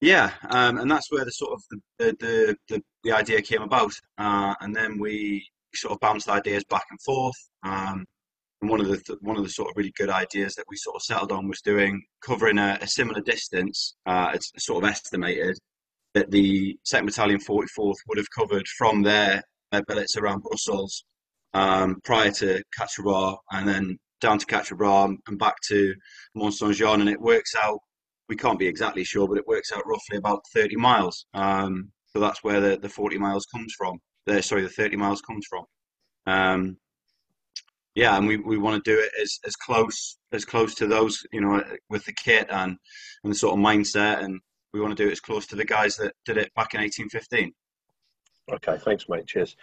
yeah, 0.00 0.32
um, 0.50 0.78
and 0.78 0.90
that's 0.90 1.12
where 1.12 1.24
the 1.24 1.32
sort 1.32 1.52
of 1.52 1.62
the 1.98 2.16
the, 2.18 2.56
the, 2.68 2.82
the 3.04 3.12
idea 3.12 3.42
came 3.42 3.62
about, 3.62 3.92
uh, 4.18 4.54
and 4.60 4.74
then 4.74 4.98
we 4.98 5.46
sort 5.74 5.92
of 5.92 6.00
bounced 6.00 6.28
ideas 6.28 6.64
back 6.64 6.84
and 6.90 7.00
forth. 7.02 7.36
Um, 7.64 8.06
and 8.60 8.70
one 8.70 8.80
of 8.80 8.88
the 8.88 9.16
one 9.20 9.36
of 9.36 9.42
the 9.42 9.50
sort 9.50 9.70
of 9.70 9.76
really 9.76 9.92
good 9.96 10.10
ideas 10.10 10.54
that 10.54 10.66
we 10.68 10.76
sort 10.76 10.96
of 10.96 11.02
settled 11.02 11.32
on 11.32 11.48
was 11.48 11.60
doing 11.62 12.02
covering 12.24 12.58
a, 12.58 12.78
a 12.80 12.86
similar 12.86 13.20
distance. 13.20 13.94
Uh, 14.06 14.30
it's 14.34 14.50
sort 14.58 14.84
of 14.84 14.90
estimated 14.90 15.56
that 16.14 16.30
the 16.30 16.76
Second 16.84 17.06
Battalion 17.06 17.38
44th 17.38 17.94
would 18.08 18.18
have 18.18 18.26
covered 18.36 18.66
from 18.76 19.02
their, 19.02 19.42
their 19.70 19.82
billets 19.86 20.16
around 20.16 20.42
Brussels 20.42 21.04
um, 21.54 22.00
prior 22.04 22.30
to 22.32 22.62
Quatre 22.76 23.36
and 23.52 23.68
then 23.68 23.96
down 24.20 24.38
to 24.38 24.46
Quatre 24.46 24.76
and 24.82 25.38
back 25.38 25.54
to 25.68 25.94
Mont 26.34 26.54
Saint 26.54 26.74
Jean, 26.74 27.00
and 27.00 27.08
it 27.08 27.20
works 27.20 27.54
out. 27.60 27.78
We 28.28 28.36
can't 28.36 28.58
be 28.58 28.66
exactly 28.66 29.04
sure, 29.04 29.26
but 29.26 29.38
it 29.38 29.46
works 29.46 29.72
out 29.72 29.86
roughly 29.86 30.16
about 30.18 30.42
30 30.54 30.76
miles. 30.76 31.26
Um, 31.34 31.90
so 32.08 32.20
that's 32.20 32.42
where 32.44 32.60
the, 32.60 32.78
the 32.78 32.88
40 32.88 33.18
miles 33.18 33.46
comes 33.46 33.74
from. 33.76 33.98
The, 34.26 34.42
sorry, 34.42 34.62
the 34.62 34.68
30 34.68 34.96
miles 34.96 35.20
comes 35.20 35.46
from. 35.48 35.64
Um, 36.26 36.76
yeah, 38.00 38.16
and 38.16 38.26
we, 38.26 38.38
we 38.38 38.56
want 38.56 38.82
to 38.82 38.90
do 38.90 38.98
it 38.98 39.10
as, 39.20 39.38
as 39.46 39.54
close 39.56 40.16
as 40.32 40.46
close 40.46 40.74
to 40.76 40.86
those 40.86 41.22
you 41.32 41.40
know 41.42 41.62
with 41.90 42.02
the 42.06 42.14
kit 42.14 42.46
and 42.50 42.78
and 43.22 43.32
the 43.32 43.36
sort 43.36 43.52
of 43.52 43.64
mindset, 43.64 44.24
and 44.24 44.40
we 44.72 44.80
want 44.80 44.96
to 44.96 45.02
do 45.02 45.06
it 45.06 45.12
as 45.12 45.20
close 45.20 45.46
to 45.48 45.56
the 45.56 45.66
guys 45.66 45.96
that 45.96 46.14
did 46.24 46.38
it 46.38 46.50
back 46.54 46.72
in 46.72 46.80
1815. 46.80 47.52
Okay, 48.54 48.82
thanks, 48.82 49.04
mate. 49.08 49.26
Cheers. 49.26 49.54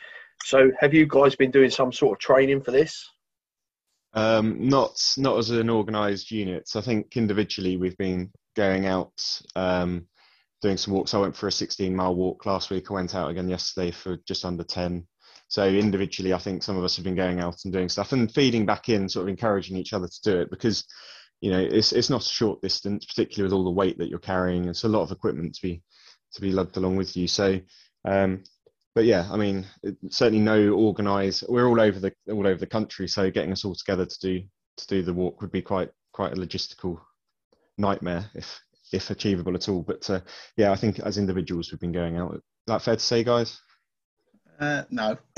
So, 0.44 0.72
have 0.80 0.94
you 0.94 1.08
guys 1.08 1.36
been 1.36 1.50
doing 1.50 1.72
some 1.72 1.92
sort 1.92 2.16
of 2.16 2.20
training 2.20 2.62
for 2.62 2.70
this? 2.70 3.10
Um, 4.14 4.70
not 4.70 5.02
not 5.18 5.40
as 5.40 5.50
an 5.50 5.72
organised 5.72 6.30
unit. 6.30 6.70
So 6.70 6.80
I 6.80 6.84
think 6.84 7.18
individually 7.18 7.78
we've 7.78 7.98
been 7.98 8.32
going 8.56 8.86
out 8.86 9.14
um, 9.56 10.06
doing 10.62 10.78
some 10.78 10.94
walks. 10.94 11.16
I 11.16 11.20
went 11.20 11.36
for 11.36 11.48
a 11.48 11.52
16 11.52 11.96
mile 11.96 12.14
walk 12.14 12.46
last 12.46 12.70
week. 12.70 12.92
I 12.92 12.94
went 12.94 13.16
out 13.16 13.32
again 13.32 13.50
yesterday 13.50 13.90
for 13.90 14.18
just 14.28 14.46
under 14.46 14.64
10. 14.64 15.08
So 15.48 15.66
individually, 15.66 16.34
I 16.34 16.40
think 16.40 16.62
some 16.62 16.78
of 16.78 16.84
us 16.84 16.96
have 16.98 17.06
been 17.06 17.16
going 17.16 17.40
out 17.40 17.64
and 17.64 17.74
doing 17.74 17.90
stuff 17.90 18.12
and 18.12 18.32
feeding 18.32 18.66
back 18.66 18.90
in, 18.90 19.08
sort 19.08 19.24
of 19.24 19.30
encouraging 19.30 19.78
each 19.78 19.94
other 19.94 20.08
to 20.08 20.22
do 20.24 20.40
it 20.40 20.50
because 20.50 20.86
you 21.40 21.52
know 21.52 21.60
it's 21.60 21.94
it's 21.94 22.10
not 22.10 22.22
a 22.22 22.30
short 22.30 22.62
distance, 22.62 23.06
particularly 23.06 23.44
with 23.44 23.54
all 23.54 23.64
the 23.64 23.72
weight 23.72 23.98
that 23.98 24.10
you're 24.10 24.20
carrying. 24.20 24.66
It's 24.66 24.84
a 24.84 24.90
lot 24.90 25.04
of 25.04 25.12
equipment 25.12 25.56
to 25.56 25.62
be 25.62 25.82
to 26.34 26.42
be 26.42 26.52
lugged 26.52 26.78
along 26.78 26.98
with 26.98 27.16
you. 27.16 27.28
So, 27.28 27.60
um, 28.06 28.44
but 28.94 29.06
yeah, 29.06 29.28
I 29.32 29.38
mean, 29.38 29.66
certainly 30.10 30.44
no 30.44 30.74
organised. 30.74 31.44
We're 31.48 31.68
all 31.68 31.80
over 31.80 32.00
the 32.00 32.14
all 32.30 32.48
over 32.48 32.60
the 32.60 32.68
country, 32.68 33.08
so 33.08 33.32
getting 33.32 33.52
us 33.52 33.64
all 33.64 33.76
together 33.76 34.06
to 34.06 34.20
do 34.20 34.44
to 34.78 34.88
do 34.88 35.02
the 35.02 35.14
walk 35.14 35.42
would 35.42 35.52
be 35.52 35.62
quite 35.62 35.90
quite 36.12 36.34
a 36.34 36.36
logistical 36.36 37.00
nightmare 37.78 38.30
if 38.34 38.60
if 38.92 39.10
achievable 39.12 39.56
at 39.56 39.70
all. 39.70 39.82
But 39.82 40.10
uh, 40.10 40.22
yeah, 40.58 40.72
I 40.72 40.76
think 40.76 41.00
as 41.00 41.18
individuals 41.18 41.72
we've 41.72 41.80
been 41.80 41.92
going 41.92 42.18
out. 42.18 42.36
Is 42.36 42.42
that 42.68 42.82
fair 42.82 42.96
to 42.96 43.02
say, 43.02 43.24
guys? 43.24 43.62
Uh, 44.60 44.84
no. 44.90 45.18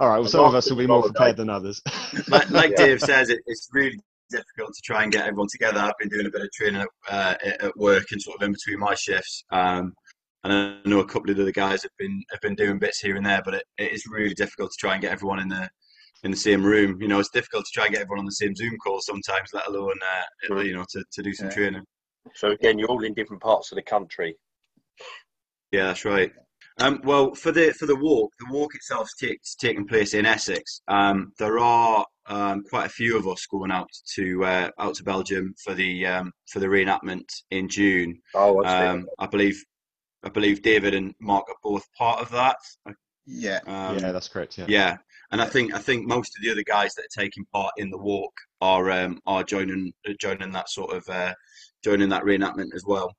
All 0.00 0.08
right. 0.08 0.18
Well, 0.18 0.26
some 0.26 0.44
of 0.44 0.54
us 0.54 0.68
will 0.68 0.76
be 0.76 0.86
more 0.86 1.02
prepared 1.02 1.36
than 1.36 1.48
others. 1.48 1.80
like, 2.28 2.50
like 2.50 2.70
yeah. 2.72 2.86
Dave 2.86 3.00
says, 3.00 3.30
it, 3.30 3.40
it's 3.46 3.68
really 3.72 3.98
difficult 4.30 4.74
to 4.74 4.82
try 4.82 5.02
and 5.04 5.12
get 5.12 5.26
everyone 5.26 5.48
together. 5.50 5.78
I've 5.78 5.92
been 6.00 6.08
doing 6.08 6.26
a 6.26 6.30
bit 6.30 6.42
of 6.42 6.52
training 6.52 6.80
at, 6.80 6.88
uh, 7.08 7.34
at 7.60 7.76
work 7.76 8.06
and 8.10 8.20
sort 8.20 8.36
of 8.36 8.42
in 8.46 8.52
between 8.52 8.80
my 8.80 8.94
shifts. 8.94 9.44
Um, 9.50 9.92
and 10.42 10.52
I 10.52 10.88
know 10.88 11.00
a 11.00 11.06
couple 11.06 11.30
of 11.30 11.36
the 11.36 11.42
other 11.42 11.52
guys 11.52 11.82
have 11.82 11.92
been 11.98 12.22
have 12.30 12.40
been 12.40 12.54
doing 12.54 12.78
bits 12.78 13.00
here 13.00 13.16
and 13.16 13.24
there, 13.24 13.40
but 13.42 13.54
it, 13.54 13.64
it 13.78 13.92
is 13.92 14.04
really 14.10 14.34
difficult 14.34 14.72
to 14.72 14.76
try 14.78 14.92
and 14.92 15.00
get 15.00 15.12
everyone 15.12 15.38
in 15.38 15.48
the 15.48 15.68
in 16.22 16.30
the 16.30 16.36
same 16.36 16.62
room. 16.62 17.00
You 17.00 17.08
know, 17.08 17.18
it's 17.18 17.30
difficult 17.30 17.64
to 17.64 17.70
try 17.72 17.86
and 17.86 17.94
get 17.94 18.02
everyone 18.02 18.20
on 18.20 18.26
the 18.26 18.32
same 18.32 18.54
Zoom 18.54 18.76
call 18.82 19.00
sometimes, 19.00 19.50
let 19.54 19.68
alone 19.68 19.94
uh, 20.02 20.60
you 20.60 20.74
know 20.74 20.84
to, 20.90 21.04
to 21.12 21.22
do 21.22 21.32
some 21.32 21.48
yeah. 21.48 21.54
training. 21.54 21.82
So 22.34 22.50
again, 22.50 22.78
you're 22.78 22.88
all 22.88 23.04
in 23.04 23.14
different 23.14 23.42
parts 23.42 23.72
of 23.72 23.76
the 23.76 23.82
country. 23.82 24.36
Yeah, 25.72 25.86
that's 25.86 26.04
right. 26.04 26.32
Um, 26.80 27.00
well, 27.04 27.34
for 27.34 27.52
the 27.52 27.72
for 27.72 27.86
the 27.86 27.96
walk, 27.96 28.32
the 28.38 28.52
walk 28.52 28.74
itself 28.74 29.08
takes 29.18 29.54
taking 29.54 29.86
place 29.86 30.12
in 30.12 30.26
Essex. 30.26 30.80
Um, 30.88 31.32
there 31.38 31.58
are 31.60 32.04
um, 32.26 32.64
quite 32.68 32.86
a 32.86 32.90
few 32.90 33.16
of 33.16 33.28
us 33.28 33.46
going 33.46 33.70
out 33.70 33.90
to 34.14 34.44
uh, 34.44 34.70
out 34.78 34.94
to 34.96 35.04
Belgium 35.04 35.54
for 35.62 35.74
the 35.74 36.06
um, 36.06 36.32
for 36.50 36.58
the 36.58 36.66
reenactment 36.66 37.26
in 37.50 37.68
June. 37.68 38.18
Oh, 38.34 38.64
um, 38.64 39.06
I 39.18 39.26
believe 39.26 39.62
I 40.24 40.30
believe 40.30 40.62
David 40.62 40.94
and 40.94 41.14
Mark 41.20 41.44
are 41.48 41.56
both 41.62 41.84
part 41.96 42.20
of 42.20 42.30
that. 42.30 42.56
Yeah, 43.24 43.60
um, 43.66 43.98
yeah, 43.98 44.10
that's 44.10 44.28
correct. 44.28 44.58
Yeah, 44.58 44.66
yeah, 44.68 44.96
and 45.30 45.40
I 45.40 45.46
think 45.46 45.72
I 45.74 45.78
think 45.78 46.08
most 46.08 46.36
of 46.36 46.42
the 46.42 46.50
other 46.50 46.64
guys 46.64 46.94
that 46.94 47.04
are 47.04 47.22
taking 47.22 47.44
part 47.52 47.72
in 47.76 47.90
the 47.90 47.98
walk 47.98 48.32
are 48.60 48.90
are 49.26 49.44
joining 49.44 49.92
joining 50.20 50.50
that 50.50 50.68
sort 50.68 50.92
of 50.92 51.08
uh, 51.08 51.34
joining 51.84 52.08
that 52.08 52.24
reenactment 52.24 52.74
as 52.74 52.82
well. 52.84 53.14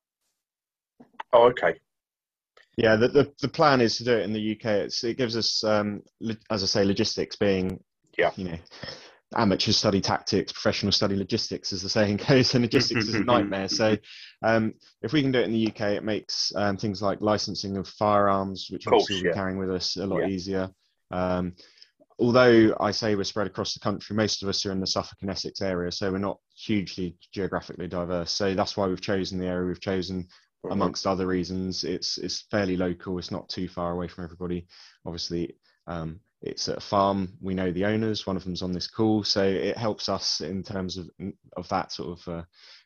Oh, 1.31 1.45
okay. 1.47 1.75
Yeah, 2.77 2.95
the, 2.97 3.07
the, 3.07 3.33
the 3.41 3.47
plan 3.47 3.79
is 3.79 3.97
to 3.97 4.03
do 4.03 4.17
it 4.17 4.23
in 4.23 4.33
the 4.33 4.51
UK. 4.51 4.65
It's, 4.65 5.03
it 5.03 5.17
gives 5.17 5.37
us, 5.37 5.63
um, 5.63 6.01
as 6.49 6.61
I 6.61 6.65
say, 6.65 6.83
logistics 6.83 7.35
being, 7.37 7.79
yeah, 8.17 8.31
you 8.35 8.45
know, 8.45 8.57
amateurs 9.35 9.77
study 9.77 10.01
tactics, 10.01 10.51
professionals 10.51 10.95
study 10.95 11.15
logistics, 11.15 11.71
as 11.73 11.81
the 11.81 11.89
saying 11.89 12.17
goes, 12.27 12.53
and 12.53 12.63
logistics 12.63 13.07
is 13.07 13.15
a 13.15 13.23
nightmare. 13.23 13.69
So, 13.69 13.97
um, 14.43 14.73
if 15.01 15.13
we 15.13 15.21
can 15.21 15.31
do 15.31 15.39
it 15.39 15.45
in 15.45 15.53
the 15.53 15.67
UK, 15.67 15.81
it 15.93 16.03
makes 16.03 16.51
um, 16.55 16.77
things 16.77 17.01
like 17.01 17.21
licensing 17.21 17.77
of 17.77 17.87
firearms, 17.87 18.67
which 18.69 18.85
course, 18.85 19.03
obviously 19.03 19.23
we're 19.23 19.29
yeah. 19.29 19.35
carrying 19.35 19.57
with 19.57 19.71
us, 19.71 19.95
a 19.95 20.05
lot 20.05 20.19
yeah. 20.19 20.27
easier. 20.27 20.69
Um, 21.11 21.55
although 22.19 22.75
I 22.79 22.91
say 22.91 23.15
we're 23.15 23.23
spread 23.23 23.47
across 23.47 23.73
the 23.73 23.79
country, 23.79 24.15
most 24.15 24.43
of 24.43 24.49
us 24.49 24.65
are 24.65 24.71
in 24.71 24.79
the 24.79 24.87
Suffolk 24.87 25.17
and 25.21 25.29
Essex 25.29 25.61
area, 25.61 25.91
so 25.91 26.11
we're 26.11 26.17
not 26.17 26.39
hugely 26.55 27.15
geographically 27.33 27.87
diverse. 27.87 28.31
So 28.31 28.53
that's 28.53 28.77
why 28.77 28.87
we've 28.87 29.01
chosen 29.01 29.39
the 29.39 29.47
area 29.47 29.67
we've 29.67 29.81
chosen 29.81 30.27
amongst 30.71 31.07
other 31.07 31.27
reasons. 31.27 31.83
It's 31.83 32.17
it's 32.17 32.41
fairly 32.51 32.77
local. 32.77 33.17
It's 33.17 33.31
not 33.31 33.49
too 33.49 33.67
far 33.67 33.91
away 33.91 34.07
from 34.07 34.23
everybody. 34.23 34.67
Obviously, 35.05 35.55
um, 35.87 36.19
it's 36.41 36.67
at 36.69 36.77
a 36.77 36.81
farm. 36.81 37.33
We 37.41 37.53
know 37.53 37.71
the 37.71 37.85
owners. 37.85 38.27
One 38.27 38.37
of 38.37 38.43
them's 38.43 38.61
on 38.61 38.71
this 38.71 38.87
call, 38.87 39.23
so 39.23 39.43
it 39.43 39.77
helps 39.77 40.09
us 40.09 40.41
in 40.41 40.63
terms 40.63 40.97
of 40.97 41.09
of 41.57 41.67
that 41.69 41.91
sort 41.91 42.19
of 42.19 42.27
uh, 42.27 42.43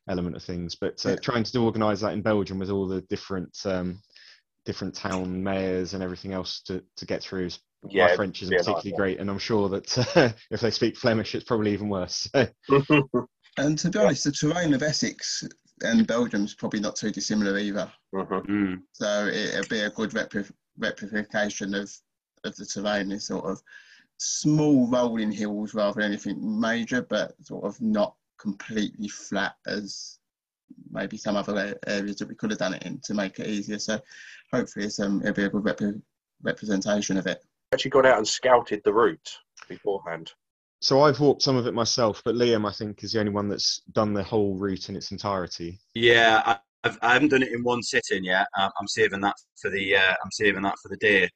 element 0.08 0.36
of 0.36 0.44
things. 0.44 0.76
But 0.76 1.06
uh, 1.06 1.18
trying 1.22 1.44
to 1.44 1.60
organise 1.60 2.02
that 2.02 2.14
in 2.14 2.22
Belgium 2.22 2.60
with 2.60 2.70
all 2.70 2.88
the 2.88 3.02
different 3.02 3.58
um, 3.66 4.02
different 4.66 4.96
town 4.96 5.44
mayors 5.44 5.94
and 5.94 6.04
everything 6.04 6.34
else 6.34 6.62
to 6.62 6.84
to 6.98 7.06
get 7.06 7.22
through 7.22 7.48
is 7.48 7.60
yeah, 7.88 8.08
my 8.08 8.16
French 8.16 8.42
isn't 8.42 8.58
particularly 8.58 8.92
great, 8.92 9.20
and 9.20 9.30
I'm 9.30 9.40
sure 9.40 9.70
that 9.70 10.16
uh, 10.16 10.30
if 10.52 10.62
they 10.62 10.72
speak 10.72 10.98
Flemish, 10.98 11.36
it's 11.36 11.46
probably 11.46 11.74
even 11.74 11.90
worse. 11.90 12.30
and 12.34 13.78
to 13.78 13.90
be 13.90 14.00
honest, 14.00 14.24
the 14.26 14.32
terrain 14.32 14.74
of 14.74 14.84
Essex 14.84 15.44
and 15.82 16.08
Belgium's 16.08 16.54
probably 16.54 16.80
not 16.80 16.96
too 16.96 17.12
dissimilar 17.12 17.58
either. 17.58 17.92
Mm-hmm. 18.14 18.52
Mm. 18.52 18.82
So 18.94 19.28
it, 19.32 19.56
will 19.56 19.68
be 19.70 19.82
a 19.82 19.90
good 19.90 20.12
repli- 20.12 20.52
replication 20.78 21.74
of 21.74 21.92
of 22.44 22.56
the 22.56 22.66
terrain. 22.66 23.12
It's 23.12 23.28
sort 23.28 23.46
of 23.46 23.62
small 24.18 24.88
rolling 24.88 25.32
hills 25.32 25.74
rather 25.74 26.02
than 26.02 26.12
anything 26.12 26.60
major, 26.60 27.02
but 27.02 27.34
sort 27.42 27.66
of 27.66 27.80
not 27.82 28.16
completely 28.40 29.08
flat 29.08 29.56
as 29.68 30.20
maybe 30.92 31.18
some 31.18 31.36
other 31.36 31.78
areas 31.88 32.18
that 32.18 32.28
we 32.28 32.36
could 32.36 32.52
have 32.52 32.60
done 32.60 32.74
it 32.74 32.84
in 32.84 33.00
to 33.04 33.14
make 33.14 33.40
it 33.40 33.48
easier. 33.48 33.80
So 33.80 34.00
hopefully 34.54 34.86
it's, 34.86 35.00
um, 35.00 35.22
it'll 35.22 35.34
be 35.34 35.44
a 35.44 35.50
good 35.50 35.66
rep- 35.66 36.02
representation 36.42 37.18
of 37.18 37.28
it. 37.28 37.44
Actually 37.74 37.92
gone 37.92 38.06
out 38.06 38.18
and 38.18 38.28
scouted 38.28 38.82
the 38.84 38.94
route 38.94 39.38
beforehand 39.68 40.32
so 40.82 41.02
I've 41.02 41.20
walked 41.20 41.42
some 41.42 41.58
of 41.58 41.68
it 41.68 41.74
myself, 41.74 42.22
but 42.24 42.36
Liam, 42.36 42.68
I 42.68 42.72
think, 42.72 43.04
is 43.04 43.12
the 43.12 43.20
only 43.20 43.32
one 43.32 43.50
that's 43.50 43.82
done 43.92 44.14
the 44.14 44.24
whole 44.24 44.56
route 44.56 44.90
in 44.90 44.96
its 44.96 45.12
entirety. 45.12 45.80
Yeah, 45.94 46.42
I've, 46.84 46.98
I 47.02 47.14
haven't 47.14 47.30
done 47.30 47.44
it 47.44 47.52
in 47.52 47.64
one 47.64 47.84
sitting 47.84 48.24
yet. 48.24 48.48
Um, 48.58 48.72
I'm 48.80 48.88
saving 48.88 49.20
that 49.22 49.36
for 49.62 49.70
the 49.70 49.98
uh, 49.98 50.14
I'm 50.24 50.32
saving 50.32 50.62
that 50.62 50.78
for 50.82 50.88
the 50.88 50.98
day. 50.98 51.30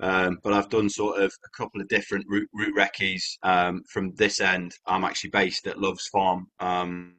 Um, 0.00 0.38
but 0.42 0.52
I've 0.52 0.68
done 0.68 0.88
sort 0.88 1.20
of 1.20 1.32
a 1.44 1.56
couple 1.56 1.80
of 1.80 1.88
different 1.88 2.24
route, 2.28 2.48
route 2.52 2.74
recce's 2.76 3.38
um, 3.42 3.82
from 3.92 4.14
this 4.16 4.40
end. 4.40 4.72
I'm 4.86 5.04
actually 5.04 5.30
based 5.30 5.66
at 5.66 5.80
Loves 5.80 6.06
Farm, 6.08 6.46
um, 6.60 7.14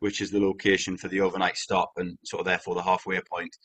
which 0.00 0.20
is 0.20 0.30
the 0.30 0.40
location 0.40 0.96
for 0.96 1.08
the 1.08 1.20
overnight 1.20 1.56
stop 1.56 1.90
and 1.96 2.16
sort 2.24 2.40
of 2.40 2.46
therefore 2.46 2.74
the 2.74 2.82
halfway 2.82 3.20
point. 3.32 3.56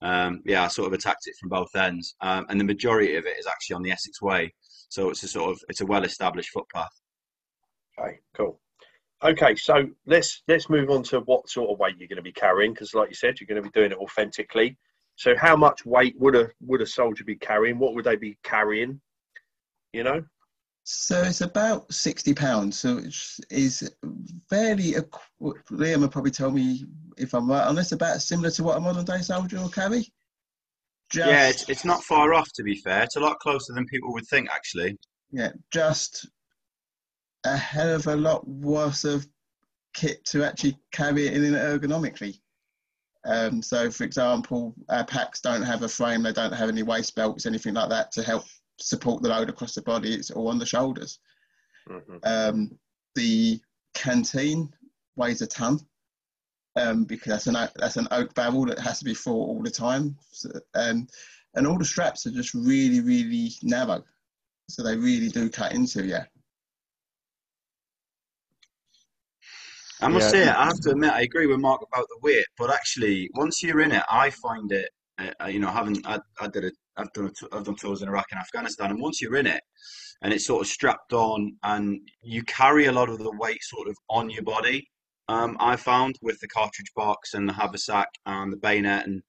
Um, 0.00 0.42
yeah, 0.44 0.64
I 0.64 0.68
sort 0.68 0.86
of 0.86 0.92
attacked 0.92 1.26
it 1.26 1.34
from 1.40 1.48
both 1.48 1.74
ends, 1.74 2.14
um, 2.20 2.46
and 2.48 2.60
the 2.60 2.64
majority 2.64 3.16
of 3.16 3.26
it 3.26 3.38
is 3.38 3.46
actually 3.46 3.74
on 3.74 3.82
the 3.82 3.90
Essex 3.90 4.22
Way. 4.22 4.54
So 4.88 5.10
it's 5.10 5.22
a 5.24 5.28
sort 5.28 5.50
of 5.50 5.60
it's 5.68 5.80
a 5.80 5.86
well-established 5.86 6.50
footpath. 6.50 6.92
Okay, 7.98 8.18
cool. 8.36 8.60
Okay, 9.24 9.56
so 9.56 9.88
let's 10.06 10.42
let's 10.46 10.70
move 10.70 10.90
on 10.90 11.02
to 11.04 11.20
what 11.20 11.48
sort 11.48 11.70
of 11.70 11.78
weight 11.78 11.96
you're 11.98 12.08
going 12.08 12.16
to 12.16 12.22
be 12.22 12.32
carrying, 12.32 12.72
because 12.72 12.94
like 12.94 13.08
you 13.08 13.14
said, 13.14 13.40
you're 13.40 13.48
going 13.48 13.62
to 13.62 13.68
be 13.68 13.78
doing 13.78 13.90
it 13.90 13.98
authentically. 13.98 14.76
So, 15.16 15.36
how 15.36 15.56
much 15.56 15.84
weight 15.84 16.14
would 16.18 16.36
a 16.36 16.48
would 16.60 16.80
a 16.80 16.86
soldier 16.86 17.24
be 17.24 17.36
carrying? 17.36 17.78
What 17.78 17.94
would 17.94 18.04
they 18.04 18.16
be 18.16 18.38
carrying? 18.44 19.00
You 19.92 20.04
know. 20.04 20.24
So 20.84 21.20
it's 21.22 21.40
about 21.40 21.92
sixty 21.92 22.32
pounds. 22.32 22.78
So 22.78 22.98
it 22.98 23.06
is 23.06 23.40
is 23.50 23.90
fairly. 24.48 24.94
A 24.94 25.02
Liam 25.42 26.00
will 26.00 26.08
probably 26.08 26.30
tell 26.30 26.50
me 26.50 26.84
if 27.16 27.34
I'm 27.34 27.50
right 27.50 27.66
on 27.66 27.74
this. 27.74 27.92
About 27.92 28.22
similar 28.22 28.50
to 28.52 28.62
what 28.62 28.76
a 28.76 28.80
modern 28.80 29.04
day 29.04 29.20
soldier 29.20 29.58
will 29.58 29.68
carry. 29.68 30.06
Just, 31.10 31.28
yeah, 31.28 31.48
it's, 31.48 31.68
it's 31.68 31.84
not 31.84 32.04
far 32.04 32.34
off. 32.34 32.50
To 32.54 32.62
be 32.62 32.76
fair, 32.76 33.02
it's 33.02 33.16
a 33.16 33.20
lot 33.20 33.38
closer 33.40 33.72
than 33.72 33.84
people 33.86 34.12
would 34.12 34.26
think. 34.28 34.48
Actually. 34.50 34.96
Yeah, 35.30 35.50
just 35.72 36.26
a 37.44 37.56
hell 37.56 37.94
of 37.94 38.06
a 38.06 38.16
lot 38.16 38.46
worse 38.48 39.04
of 39.04 39.26
kit 39.94 40.24
to 40.26 40.44
actually 40.44 40.78
carry 40.92 41.26
it 41.26 41.34
in 41.34 41.54
ergonomically. 41.54 42.40
Um, 43.24 43.62
so, 43.62 43.90
for 43.90 44.04
example, 44.04 44.74
our 44.88 45.04
packs 45.04 45.40
don't 45.40 45.62
have 45.62 45.82
a 45.82 45.88
frame, 45.88 46.22
they 46.22 46.32
don't 46.32 46.52
have 46.52 46.68
any 46.68 46.82
waist 46.82 47.14
belts, 47.14 47.46
anything 47.46 47.74
like 47.74 47.90
that 47.90 48.12
to 48.12 48.22
help 48.22 48.44
support 48.78 49.22
the 49.22 49.28
load 49.28 49.48
across 49.48 49.74
the 49.74 49.82
body. 49.82 50.14
It's 50.14 50.30
all 50.30 50.48
on 50.48 50.58
the 50.58 50.66
shoulders. 50.66 51.18
Mm-hmm. 51.88 52.16
Um, 52.22 52.78
the 53.14 53.60
canteen 53.94 54.72
weighs 55.16 55.42
a 55.42 55.46
ton 55.46 55.80
um, 56.76 57.04
because 57.04 57.32
that's 57.32 57.46
an 57.46 57.54
that's 57.76 57.96
an 57.96 58.08
oak 58.10 58.34
barrel 58.34 58.66
that 58.66 58.78
has 58.78 58.98
to 59.00 59.04
be 59.04 59.14
full 59.14 59.48
all 59.48 59.62
the 59.62 59.70
time, 59.70 60.16
so, 60.30 60.50
um, 60.74 61.08
and 61.54 61.66
all 61.66 61.78
the 61.78 61.84
straps 61.84 62.26
are 62.26 62.30
just 62.30 62.54
really 62.54 63.00
really 63.00 63.52
narrow, 63.62 64.04
so 64.68 64.82
they 64.82 64.96
really 64.96 65.28
do 65.28 65.50
cut 65.50 65.72
into 65.72 66.06
you. 66.06 66.18
I 70.00 70.08
must 70.08 70.34
yeah. 70.34 70.44
say, 70.44 70.48
I 70.48 70.64
have 70.64 70.80
to 70.80 70.90
admit, 70.90 71.12
I 71.12 71.22
agree 71.22 71.46
with 71.46 71.58
Mark 71.58 71.82
about 71.82 72.06
the 72.08 72.18
weight, 72.22 72.46
but 72.56 72.72
actually, 72.72 73.30
once 73.34 73.62
you're 73.62 73.80
in 73.80 73.92
it, 73.92 74.02
I 74.10 74.30
find 74.30 74.70
it. 74.70 74.90
Uh, 75.18 75.46
you 75.46 75.58
know, 75.58 75.70
having 75.70 76.00
I, 76.06 76.20
I 76.40 76.46
did 76.46 76.62
it, 76.62 76.74
I've 76.96 77.12
done 77.12 77.32
i 77.52 77.56
I've 77.56 77.64
done 77.64 77.74
tours 77.74 78.02
in 78.02 78.08
Iraq 78.08 78.26
and 78.30 78.38
Afghanistan, 78.38 78.90
and 78.90 79.00
once 79.00 79.20
you're 79.20 79.36
in 79.36 79.48
it, 79.48 79.60
and 80.22 80.32
it's 80.32 80.46
sort 80.46 80.60
of 80.60 80.68
strapped 80.68 81.12
on, 81.12 81.56
and 81.64 82.00
you 82.22 82.44
carry 82.44 82.86
a 82.86 82.92
lot 82.92 83.08
of 83.08 83.18
the 83.18 83.32
weight 83.38 83.62
sort 83.62 83.88
of 83.88 83.96
on 84.08 84.30
your 84.30 84.44
body. 84.44 84.88
Um, 85.28 85.56
I 85.58 85.74
found 85.74 86.14
with 86.22 86.38
the 86.40 86.48
cartridge 86.48 86.92
box 86.94 87.34
and 87.34 87.48
the 87.48 87.52
haversack 87.52 88.08
and 88.26 88.52
the 88.52 88.56
bayonet 88.56 89.06
and 89.06 89.22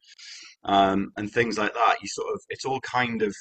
um, 0.63 1.11
and 1.17 1.31
things 1.31 1.57
like 1.57 1.73
that, 1.73 1.95
you 2.01 2.07
sort 2.07 2.33
of 2.33 2.41
it's 2.49 2.65
all 2.65 2.79
kind 2.81 3.23
of 3.23 3.35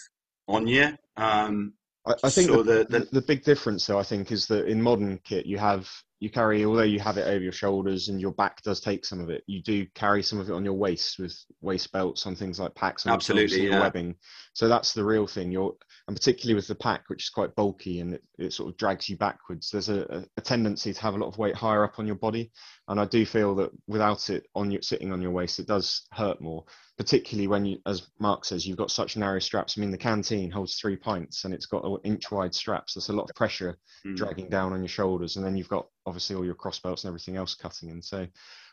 on 0.48 0.66
you. 0.66 0.96
Um, 1.18 1.74
I, 2.06 2.14
I 2.24 2.30
think 2.30 2.48
so 2.48 2.62
the, 2.62 2.86
the, 2.88 3.06
the, 3.12 3.20
big 3.20 3.44
difference, 3.44 3.86
though, 3.86 3.98
I 3.98 4.02
think, 4.02 4.32
is 4.32 4.46
that 4.46 4.66
in 4.66 4.80
modern 4.80 5.20
kit 5.24 5.44
you 5.44 5.58
have 5.58 5.90
you 6.20 6.30
carry, 6.30 6.64
although 6.64 6.82
you 6.82 6.98
have 6.98 7.16
it 7.16 7.28
over 7.28 7.42
your 7.42 7.52
shoulders 7.52 8.08
and 8.08 8.20
your 8.20 8.32
back 8.32 8.60
does 8.62 8.80
take 8.80 9.04
some 9.04 9.20
of 9.20 9.30
it, 9.30 9.44
you 9.46 9.62
do 9.62 9.86
carry 9.94 10.22
some 10.22 10.40
of 10.40 10.50
it 10.50 10.52
on 10.52 10.64
your 10.64 10.74
waist 10.74 11.18
with 11.18 11.36
waist 11.60 11.92
belts 11.92 12.26
on 12.26 12.34
things 12.34 12.58
like 12.58 12.74
packs 12.74 13.04
and 13.04 13.14
absolutely 13.14 13.68
yeah. 13.68 13.80
webbing. 13.80 14.16
So 14.52 14.66
that's 14.66 14.92
the 14.92 15.04
real 15.04 15.28
thing. 15.28 15.52
You're, 15.52 15.74
and 16.08 16.16
particularly 16.16 16.54
with 16.54 16.66
the 16.66 16.74
pack, 16.74 17.04
which 17.08 17.24
is 17.24 17.30
quite 17.30 17.54
bulky 17.54 18.00
and 18.00 18.14
it, 18.14 18.22
it 18.38 18.52
sort 18.52 18.68
of 18.68 18.76
drags 18.76 19.08
you 19.08 19.16
backwards. 19.16 19.70
There's 19.70 19.90
a, 19.90 20.24
a, 20.36 20.40
tendency 20.40 20.92
to 20.92 21.00
have 21.02 21.14
a 21.14 21.18
lot 21.18 21.28
of 21.28 21.38
weight 21.38 21.54
higher 21.54 21.84
up 21.84 21.98
on 21.98 22.06
your 22.06 22.16
body, 22.16 22.50
and 22.88 22.98
I 22.98 23.04
do 23.04 23.24
feel 23.24 23.54
that 23.56 23.70
without 23.86 24.28
it 24.30 24.46
on 24.54 24.70
your 24.70 24.82
sitting 24.82 25.12
on 25.12 25.22
your 25.22 25.30
waist, 25.30 25.60
it 25.60 25.68
does 25.68 26.06
hurt 26.12 26.40
more 26.40 26.64
particularly 26.98 27.46
when 27.46 27.64
you, 27.64 27.78
as 27.86 28.08
Mark 28.18 28.44
says, 28.44 28.66
you've 28.66 28.76
got 28.76 28.90
such 28.90 29.16
narrow 29.16 29.38
straps. 29.38 29.78
I 29.78 29.80
mean, 29.80 29.92
the 29.92 29.96
canteen 29.96 30.50
holds 30.50 30.74
three 30.74 30.96
pints 30.96 31.44
and 31.44 31.54
it's 31.54 31.66
got 31.66 31.84
inch 32.02 32.30
wide 32.32 32.52
straps. 32.52 32.94
There's 32.94 33.08
a 33.08 33.12
lot 33.12 33.30
of 33.30 33.36
pressure 33.36 33.78
mm. 34.04 34.16
dragging 34.16 34.48
down 34.48 34.72
on 34.72 34.80
your 34.80 34.88
shoulders, 34.88 35.36
and 35.36 35.46
then 35.46 35.56
you've 35.56 35.68
got 35.68 35.86
obviously 36.08 36.34
all 36.34 36.44
your 36.44 36.54
cross 36.54 36.78
belts 36.80 37.04
and 37.04 37.08
everything 37.08 37.36
else 37.36 37.54
cutting 37.54 37.90
in. 37.90 38.02
So, 38.02 38.26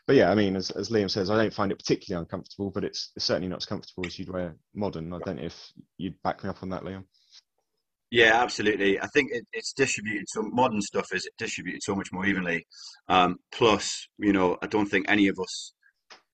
but 0.06 0.16
yeah, 0.16 0.30
I 0.30 0.34
mean, 0.34 0.56
as, 0.56 0.70
as 0.70 0.90
Liam 0.90 1.10
says, 1.10 1.30
I 1.30 1.36
don't 1.36 1.54
find 1.54 1.70
it 1.70 1.78
particularly 1.78 2.22
uncomfortable, 2.22 2.70
but 2.70 2.84
it's, 2.84 3.12
it's 3.16 3.24
certainly 3.24 3.48
not 3.48 3.58
as 3.58 3.66
comfortable 3.66 4.06
as 4.06 4.18
you'd 4.18 4.30
wear 4.30 4.56
modern. 4.74 5.12
I 5.12 5.18
don't 5.24 5.36
know 5.36 5.44
if 5.44 5.72
you'd 5.98 6.20
back 6.22 6.42
me 6.42 6.50
up 6.50 6.62
on 6.62 6.70
that, 6.70 6.82
Liam. 6.82 7.04
Yeah, 8.10 8.40
absolutely. 8.40 9.00
I 9.00 9.06
think 9.08 9.32
it, 9.32 9.44
it's 9.52 9.72
distributed. 9.72 10.28
So 10.28 10.42
modern 10.42 10.80
stuff 10.80 11.12
is 11.12 11.28
distributed 11.38 11.82
so 11.82 11.94
much 11.94 12.12
more 12.12 12.24
evenly. 12.24 12.66
Um, 13.08 13.38
plus, 13.52 14.08
you 14.18 14.32
know, 14.32 14.56
I 14.62 14.68
don't 14.68 14.86
think 14.86 15.06
any 15.08 15.26
of 15.28 15.38
us 15.40 15.72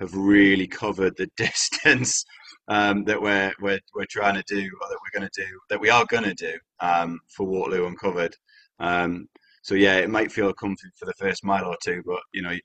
have 0.00 0.14
really 0.14 0.66
covered 0.66 1.16
the 1.16 1.28
distance 1.36 2.24
um, 2.68 3.04
that 3.04 3.20
we're, 3.20 3.52
we're 3.60 3.80
we're 3.94 4.06
trying 4.08 4.34
to 4.34 4.44
do, 4.46 4.60
or 4.60 4.88
that 4.88 4.98
we're 5.02 5.18
going 5.18 5.28
to 5.30 5.42
do, 5.42 5.48
that 5.70 5.80
we 5.80 5.90
are 5.90 6.04
going 6.06 6.24
to 6.24 6.34
do 6.34 6.52
um, 6.80 7.18
for 7.34 7.46
Waterloo 7.46 7.86
Uncovered. 7.86 8.36
Um, 8.78 9.28
so 9.62 9.74
yeah, 9.74 9.96
it 9.96 10.10
might 10.10 10.30
feel 10.30 10.52
comfy 10.52 10.88
for 10.98 11.06
the 11.06 11.14
first 11.14 11.44
mile 11.44 11.66
or 11.66 11.76
two, 11.82 12.02
but 12.04 12.20
you 12.34 12.42
know, 12.42 12.56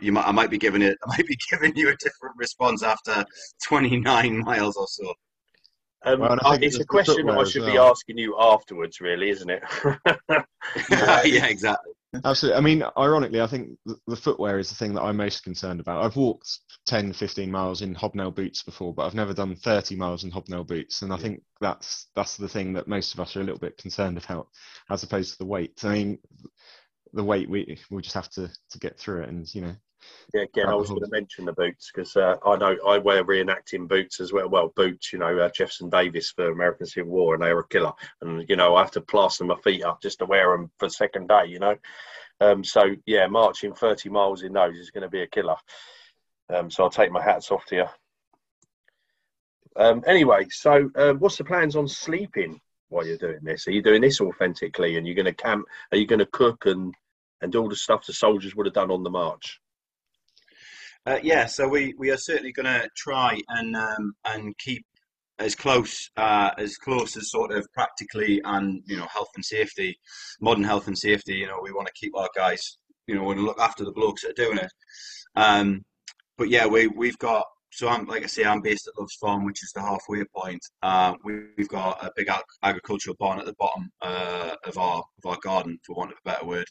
you 0.00 0.12
might 0.12 0.26
I 0.26 0.32
might 0.32 0.50
be 0.50 0.58
giving 0.58 0.82
it, 0.82 0.96
I 1.04 1.16
might 1.16 1.26
be 1.26 1.38
giving 1.50 1.76
you 1.76 1.88
a 1.88 1.96
different 1.96 2.36
response 2.36 2.82
after 2.82 3.24
29 3.64 4.38
miles 4.38 4.76
or 4.76 4.86
so. 4.88 5.12
Um, 6.06 6.20
well, 6.20 6.38
it's 6.60 6.78
a 6.78 6.84
question 6.84 7.30
I 7.30 7.44
should 7.44 7.62
well. 7.62 7.72
be 7.72 7.78
asking 7.78 8.18
you 8.18 8.36
afterwards, 8.38 9.00
really, 9.00 9.30
isn't 9.30 9.50
it? 9.50 9.62
yeah, 10.90 11.46
exactly. 11.46 11.92
Absolutely. 12.22 12.58
I 12.58 12.60
mean, 12.60 12.84
ironically, 12.96 13.40
I 13.40 13.46
think 13.46 13.78
the 14.06 14.16
footwear 14.16 14.58
is 14.58 14.68
the 14.68 14.74
thing 14.76 14.94
that 14.94 15.02
I'm 15.02 15.16
most 15.16 15.42
concerned 15.42 15.80
about. 15.80 16.04
I've 16.04 16.16
walked 16.16 16.60
10, 16.86 17.12
15 17.12 17.50
miles 17.50 17.82
in 17.82 17.94
hobnail 17.94 18.30
boots 18.30 18.62
before, 18.62 18.94
but 18.94 19.06
I've 19.06 19.14
never 19.14 19.34
done 19.34 19.56
30 19.56 19.96
miles 19.96 20.22
in 20.22 20.30
hobnail 20.30 20.64
boots. 20.64 21.02
And 21.02 21.12
I 21.12 21.16
think 21.16 21.42
that's 21.60 22.06
that's 22.14 22.36
the 22.36 22.48
thing 22.48 22.74
that 22.74 22.86
most 22.88 23.14
of 23.14 23.20
us 23.20 23.36
are 23.36 23.40
a 23.40 23.44
little 23.44 23.58
bit 23.58 23.78
concerned 23.78 24.18
about, 24.18 24.48
as 24.90 25.02
opposed 25.02 25.32
to 25.32 25.38
the 25.38 25.46
weight. 25.46 25.80
I 25.84 25.92
mean, 25.92 26.18
the 27.12 27.24
weight 27.24 27.48
we 27.48 27.78
we 27.90 28.02
just 28.02 28.14
have 28.14 28.30
to 28.30 28.50
to 28.70 28.78
get 28.78 28.98
through 28.98 29.22
it, 29.22 29.28
and 29.28 29.52
you 29.54 29.62
know, 29.62 29.74
yeah, 30.32 30.42
again, 30.42 30.68
I 30.68 30.74
was 30.74 30.88
going 30.88 31.00
to 31.00 31.08
mention 31.10 31.44
the 31.44 31.52
boots 31.52 31.92
because 31.94 32.16
uh, 32.16 32.36
I 32.44 32.56
know 32.56 32.76
I 32.86 32.98
wear 32.98 33.24
reenacting 33.24 33.86
boots 33.86 34.20
as 34.20 34.32
well. 34.32 34.48
Well, 34.48 34.72
boots, 34.74 35.12
you 35.12 35.18
know, 35.18 35.38
uh, 35.38 35.50
Jefferson 35.50 35.90
Davis 35.90 36.30
for 36.30 36.50
American 36.50 36.86
Civil 36.86 37.12
War, 37.12 37.34
and 37.34 37.42
they 37.42 37.52
were 37.52 37.60
a 37.60 37.68
killer. 37.68 37.92
And 38.20 38.48
you 38.48 38.56
know, 38.56 38.74
I 38.74 38.82
have 38.82 38.90
to 38.92 39.00
plaster 39.00 39.44
my 39.44 39.56
feet 39.56 39.84
up 39.84 40.02
just 40.02 40.18
to 40.18 40.26
wear 40.26 40.56
them 40.56 40.70
for 40.78 40.86
the 40.86 40.94
second 40.94 41.28
day. 41.28 41.46
You 41.46 41.58
know, 41.60 41.76
um, 42.40 42.64
so 42.64 42.96
yeah, 43.06 43.26
marching 43.26 43.74
30 43.74 44.08
miles 44.08 44.42
in 44.42 44.52
those 44.52 44.76
is 44.76 44.90
going 44.90 45.02
to 45.02 45.08
be 45.08 45.22
a 45.22 45.26
killer. 45.26 45.56
Um, 46.52 46.70
so 46.70 46.84
I'll 46.84 46.90
take 46.90 47.12
my 47.12 47.22
hats 47.22 47.50
off 47.50 47.64
to 47.66 47.76
you. 47.76 47.86
Um, 49.76 50.02
anyway, 50.06 50.46
so 50.50 50.90
uh, 50.94 51.14
what's 51.14 51.36
the 51.36 51.44
plans 51.44 51.76
on 51.76 51.88
sleeping 51.88 52.60
while 52.88 53.06
you're 53.06 53.18
doing 53.18 53.40
this? 53.42 53.66
Are 53.66 53.72
you 53.72 53.82
doing 53.82 54.02
this 54.02 54.20
authentically, 54.20 54.96
and 54.96 55.06
you're 55.06 55.16
going 55.16 55.24
to 55.26 55.34
camp? 55.34 55.66
Are 55.92 55.98
you 55.98 56.06
going 56.06 56.18
to 56.20 56.26
cook 56.26 56.66
and 56.66 56.94
and 57.40 57.54
all 57.56 57.68
the 57.68 57.76
stuff 57.76 58.06
the 58.06 58.12
soldiers 58.12 58.56
would 58.56 58.66
have 58.66 58.74
done 58.74 58.90
on 58.90 59.02
the 59.02 59.10
march? 59.10 59.60
Uh, 61.06 61.18
yeah, 61.22 61.44
so 61.44 61.68
we, 61.68 61.94
we 61.98 62.10
are 62.10 62.16
certainly 62.16 62.52
going 62.52 62.64
to 62.64 62.88
try 62.96 63.38
and 63.48 63.76
um, 63.76 64.14
and 64.24 64.56
keep 64.56 64.86
as 65.38 65.54
close 65.54 66.10
uh, 66.16 66.50
as 66.56 66.76
close 66.76 67.16
as 67.16 67.30
sort 67.30 67.52
of 67.52 67.66
practically 67.74 68.40
and 68.44 68.82
you 68.86 68.96
know 68.96 69.06
health 69.06 69.28
and 69.34 69.44
safety, 69.44 69.98
modern 70.40 70.64
health 70.64 70.86
and 70.86 70.96
safety. 70.96 71.34
You 71.34 71.46
know, 71.46 71.58
we 71.62 71.72
want 71.72 71.88
to 71.88 71.92
keep 71.94 72.16
our 72.16 72.30
guys. 72.34 72.78
You 73.06 73.14
know, 73.14 73.24
want 73.24 73.38
to 73.38 73.44
look 73.44 73.60
after 73.60 73.84
the 73.84 73.92
blokes 73.92 74.22
that 74.22 74.30
are 74.30 74.44
doing 74.44 74.56
it. 74.56 74.72
Um, 75.36 75.84
but 76.38 76.48
yeah, 76.48 76.66
we 76.66 76.86
we've 76.86 77.18
got. 77.18 77.44
So 77.70 77.88
I'm 77.88 78.06
like 78.06 78.22
I 78.22 78.26
say, 78.26 78.44
I'm 78.44 78.62
based 78.62 78.86
at 78.86 78.98
Loves 78.98 79.16
Farm, 79.16 79.44
which 79.44 79.62
is 79.62 79.72
the 79.74 79.82
halfway 79.82 80.24
point. 80.34 80.64
Uh, 80.80 81.14
we, 81.24 81.40
have 81.58 81.68
got 81.68 82.04
a 82.04 82.12
big 82.16 82.28
ag- 82.28 82.44
agricultural 82.62 83.16
barn 83.18 83.40
at 83.40 83.46
the 83.46 83.54
bottom 83.58 83.90
uh, 84.00 84.54
of 84.64 84.78
our 84.78 85.02
of 85.22 85.30
our 85.30 85.38
garden, 85.42 85.78
for 85.84 85.96
want 85.96 86.12
of 86.12 86.18
a 86.24 86.28
better 86.30 86.46
word. 86.46 86.66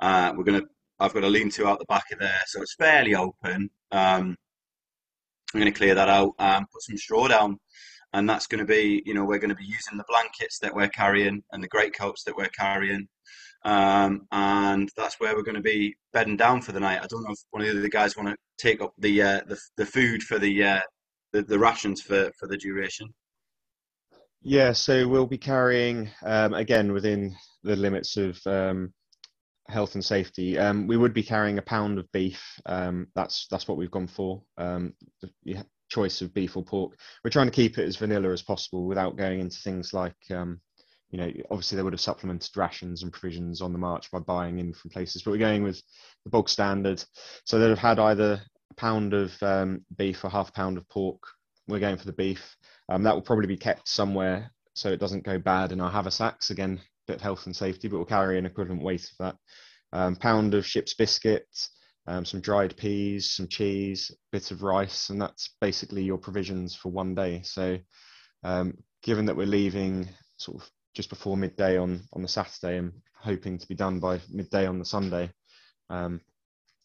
Uh, 0.00 0.32
we're 0.34 0.44
going 0.44 0.60
to 0.60 0.66
I've 1.00 1.14
got 1.14 1.24
a 1.24 1.28
lean-to 1.28 1.66
out 1.66 1.78
the 1.78 1.86
back 1.86 2.04
of 2.12 2.18
there, 2.18 2.40
so 2.46 2.60
it's 2.60 2.74
fairly 2.74 3.14
open. 3.14 3.70
Um, 3.90 4.36
I'm 5.52 5.60
going 5.60 5.72
to 5.72 5.76
clear 5.76 5.94
that 5.94 6.08
out 6.08 6.32
and 6.38 6.66
put 6.70 6.82
some 6.82 6.98
straw 6.98 7.26
down, 7.26 7.58
and 8.12 8.28
that's 8.28 8.46
going 8.46 8.58
to 8.60 8.64
be, 8.66 9.02
you 9.06 9.14
know, 9.14 9.24
we're 9.24 9.38
going 9.38 9.50
to 9.50 9.56
be 9.56 9.64
using 9.64 9.96
the 9.96 10.04
blankets 10.08 10.58
that 10.60 10.74
we're 10.74 10.88
carrying 10.88 11.42
and 11.52 11.64
the 11.64 11.68
great 11.68 11.96
coats 11.96 12.22
that 12.24 12.36
we're 12.36 12.48
carrying, 12.48 13.08
um, 13.64 14.26
and 14.30 14.90
that's 14.96 15.18
where 15.18 15.34
we're 15.34 15.42
going 15.42 15.54
to 15.54 15.62
be 15.62 15.94
bedding 16.12 16.36
down 16.36 16.60
for 16.60 16.72
the 16.72 16.80
night. 16.80 17.00
I 17.02 17.06
don't 17.06 17.24
know 17.24 17.32
if 17.32 17.38
one 17.50 17.66
of 17.66 17.82
the 17.82 17.88
guys 17.88 18.16
want 18.16 18.28
to 18.28 18.36
take 18.58 18.82
up 18.82 18.92
the 18.98 19.22
uh, 19.22 19.40
the, 19.46 19.58
the 19.78 19.86
food 19.86 20.22
for 20.22 20.38
the, 20.38 20.62
uh, 20.62 20.80
the 21.32 21.42
the 21.42 21.58
rations 21.58 22.02
for 22.02 22.30
for 22.38 22.46
the 22.46 22.58
duration. 22.58 23.08
Yeah, 24.42 24.72
so 24.72 25.06
we'll 25.06 25.26
be 25.26 25.38
carrying 25.38 26.10
um, 26.24 26.54
again 26.54 26.92
within 26.92 27.34
the 27.62 27.76
limits 27.76 28.16
of 28.16 28.38
um, 28.46 28.92
health 29.70 29.94
and 29.94 30.04
safety, 30.04 30.58
um, 30.58 30.86
we 30.86 30.96
would 30.96 31.14
be 31.14 31.22
carrying 31.22 31.58
a 31.58 31.62
pound 31.62 31.98
of 31.98 32.10
beef. 32.12 32.42
Um, 32.66 33.08
that's 33.14 33.46
that's 33.50 33.68
what 33.68 33.78
we've 33.78 33.90
gone 33.90 34.08
for. 34.08 34.42
Um, 34.58 34.94
the 35.44 35.64
choice 35.88 36.22
of 36.22 36.32
beef 36.34 36.56
or 36.56 36.64
pork. 36.64 36.98
We're 37.24 37.30
trying 37.30 37.48
to 37.48 37.52
keep 37.52 37.78
it 37.78 37.86
as 37.86 37.96
vanilla 37.96 38.32
as 38.32 38.42
possible 38.42 38.86
without 38.86 39.16
going 39.16 39.40
into 39.40 39.58
things 39.58 39.92
like, 39.92 40.16
um, 40.30 40.60
you 41.10 41.18
know, 41.18 41.30
obviously 41.50 41.76
they 41.76 41.82
would 41.82 41.92
have 41.92 42.00
supplemented 42.00 42.56
rations 42.56 43.02
and 43.02 43.12
provisions 43.12 43.60
on 43.60 43.72
the 43.72 43.78
march 43.78 44.10
by 44.10 44.20
buying 44.20 44.58
in 44.58 44.72
from 44.72 44.90
places, 44.90 45.22
but 45.22 45.32
we're 45.32 45.38
going 45.38 45.64
with 45.64 45.82
the 46.24 46.30
bog 46.30 46.48
standard. 46.48 47.04
So 47.44 47.58
they'd 47.58 47.68
have 47.68 47.78
had 47.78 47.98
either 47.98 48.40
a 48.70 48.74
pound 48.74 49.14
of 49.14 49.32
um, 49.42 49.84
beef 49.96 50.24
or 50.24 50.30
half 50.30 50.50
a 50.50 50.52
pound 50.52 50.78
of 50.78 50.88
pork. 50.88 51.20
We're 51.66 51.80
going 51.80 51.98
for 51.98 52.06
the 52.06 52.12
beef. 52.12 52.56
Um, 52.88 53.02
that 53.02 53.14
will 53.14 53.22
probably 53.22 53.46
be 53.46 53.56
kept 53.56 53.88
somewhere 53.88 54.52
so 54.74 54.90
it 54.90 55.00
doesn't 55.00 55.24
go 55.24 55.38
bad 55.38 55.72
in 55.72 55.80
our 55.80 55.90
haversacks. 55.90 56.50
Again, 56.50 56.80
bit 57.10 57.16
of 57.16 57.22
health 57.22 57.46
and 57.46 57.56
safety, 57.56 57.88
but 57.88 57.96
we'll 57.96 58.06
carry 58.06 58.38
an 58.38 58.46
equivalent 58.46 58.82
weight 58.82 59.02
of 59.02 59.16
that. 59.18 59.36
Um, 59.92 60.14
pound 60.14 60.54
of 60.54 60.64
ship's 60.64 60.94
biscuits, 60.94 61.70
um, 62.06 62.24
some 62.24 62.40
dried 62.40 62.76
peas, 62.76 63.32
some 63.32 63.48
cheese, 63.48 64.12
bits 64.30 64.52
of 64.52 64.62
rice, 64.62 65.10
and 65.10 65.20
that's 65.20 65.56
basically 65.60 66.04
your 66.04 66.18
provisions 66.18 66.76
for 66.76 66.90
one 66.90 67.14
day. 67.14 67.42
So, 67.42 67.78
um, 68.44 68.78
given 69.02 69.26
that 69.26 69.36
we're 69.36 69.46
leaving 69.46 70.08
sort 70.36 70.62
of 70.62 70.70
just 70.94 71.08
before 71.08 71.36
midday 71.36 71.76
on 71.76 72.02
on 72.12 72.22
the 72.22 72.28
Saturday 72.28 72.78
and 72.78 72.92
hoping 73.16 73.58
to 73.58 73.66
be 73.66 73.74
done 73.74 73.98
by 73.98 74.20
midday 74.30 74.66
on 74.66 74.78
the 74.78 74.84
Sunday, 74.84 75.30
um, 75.88 76.20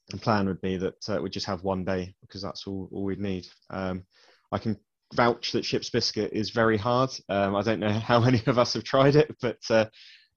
the 0.10 0.18
plan 0.18 0.48
would 0.48 0.62
be 0.62 0.78
that 0.78 1.10
uh, 1.10 1.22
we 1.22 1.30
just 1.30 1.46
have 1.46 1.64
one 1.64 1.86
day 1.86 2.16
because 2.22 2.42
that's 2.42 2.66
all, 2.66 2.90
all 2.92 3.04
we'd 3.04 3.20
need. 3.20 3.48
Um, 3.70 4.04
I 4.52 4.58
can 4.58 4.78
vouch 5.14 5.52
that 5.52 5.66
ship's 5.66 5.90
biscuit 5.90 6.32
is 6.34 6.50
very 6.50 6.78
hard. 6.78 7.12
Um, 7.30 7.56
I 7.56 7.62
don't 7.62 7.80
know 7.80 7.92
how 7.94 8.20
many 8.20 8.42
of 8.48 8.58
us 8.58 8.74
have 8.74 8.84
tried 8.84 9.16
it, 9.16 9.36
but 9.42 9.60
uh, 9.70 9.86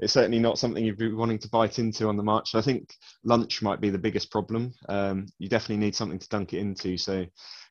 it's 0.01 0.13
certainly 0.13 0.39
not 0.39 0.59
something 0.59 0.85
you'd 0.85 0.99
be 0.99 1.13
wanting 1.13 1.39
to 1.41 1.49
bite 1.49 1.79
into 1.79 2.09
on 2.09 2.17
the 2.17 2.23
march. 2.23 2.51
So 2.51 2.59
I 2.59 2.63
think 2.63 2.93
lunch 3.25 3.63
might 3.63 3.81
be 3.81 3.91
the 3.91 3.99
biggest 3.99 4.31
problem. 4.31 4.73
Um, 4.89 5.27
you 5.39 5.49
definitely 5.49 5.85
need 5.85 5.97
something 5.97 6.19
to 6.19 6.29
dunk 6.29 6.53
it 6.53 6.59
into. 6.59 6.97
So 6.97 7.27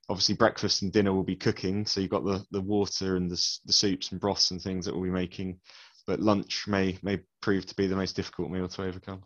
obviously 0.09 0.35
breakfast 0.35 0.81
and 0.81 0.91
dinner 0.91 1.13
will 1.13 1.23
be 1.23 1.35
cooking. 1.35 1.85
So 1.85 2.01
you've 2.01 2.09
got 2.09 2.25
the, 2.25 2.43
the 2.51 2.61
water 2.61 3.15
and 3.15 3.29
the, 3.29 3.41
the 3.65 3.73
soups 3.73 4.11
and 4.11 4.19
broths 4.19 4.51
and 4.51 4.61
things 4.61 4.85
that 4.85 4.93
we'll 4.93 5.03
be 5.03 5.09
making. 5.09 5.59
But 6.05 6.21
lunch 6.21 6.65
may 6.67 6.97
may 7.01 7.19
prove 7.41 7.65
to 7.65 7.75
be 7.75 7.87
the 7.87 7.95
most 7.95 8.15
difficult 8.15 8.49
meal 8.49 8.69
to 8.69 8.83
overcome. 8.83 9.23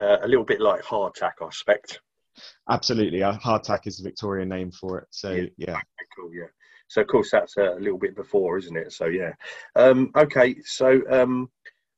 Uh, 0.00 0.16
a 0.22 0.28
little 0.28 0.44
bit 0.44 0.60
like 0.60 0.82
hardtack, 0.82 1.32
I 1.42 1.46
expect. 1.46 2.00
Absolutely, 2.70 3.22
uh, 3.22 3.34
hardtack 3.34 3.86
is 3.86 3.98
the 3.98 4.04
Victorian 4.04 4.48
name 4.48 4.70
for 4.70 4.98
it. 4.98 5.06
So 5.10 5.32
yeah, 5.32 5.48
yeah. 5.56 5.74
Okay, 5.74 6.06
cool, 6.16 6.34
yeah. 6.34 6.46
So 6.88 7.02
of 7.02 7.06
course 7.06 7.30
that's 7.30 7.56
a 7.56 7.76
little 7.78 7.98
bit 7.98 8.16
before, 8.16 8.58
isn't 8.58 8.76
it? 8.76 8.92
So 8.92 9.06
yeah. 9.06 9.32
Um, 9.76 10.10
okay, 10.16 10.56
so 10.64 11.00
um, 11.10 11.50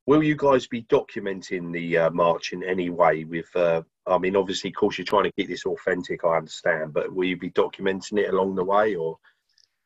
will 0.06 0.22
you 0.22 0.34
guys 0.34 0.66
be 0.66 0.82
documenting 0.82 1.72
the 1.72 1.96
uh, 1.96 2.10
march 2.10 2.52
in 2.52 2.64
any 2.64 2.90
way? 2.90 3.24
With, 3.24 3.54
uh, 3.54 3.82
I 4.06 4.18
mean, 4.18 4.34
obviously, 4.34 4.70
of 4.70 4.74
course, 4.74 4.98
you're 4.98 5.04
trying 5.04 5.24
to 5.24 5.32
keep 5.32 5.48
this 5.48 5.66
authentic. 5.66 6.24
I 6.24 6.36
understand, 6.36 6.92
but 6.92 7.14
will 7.14 7.26
you 7.26 7.36
be 7.36 7.50
documenting 7.50 8.18
it 8.18 8.34
along 8.34 8.56
the 8.56 8.64
way, 8.64 8.96
or 8.96 9.18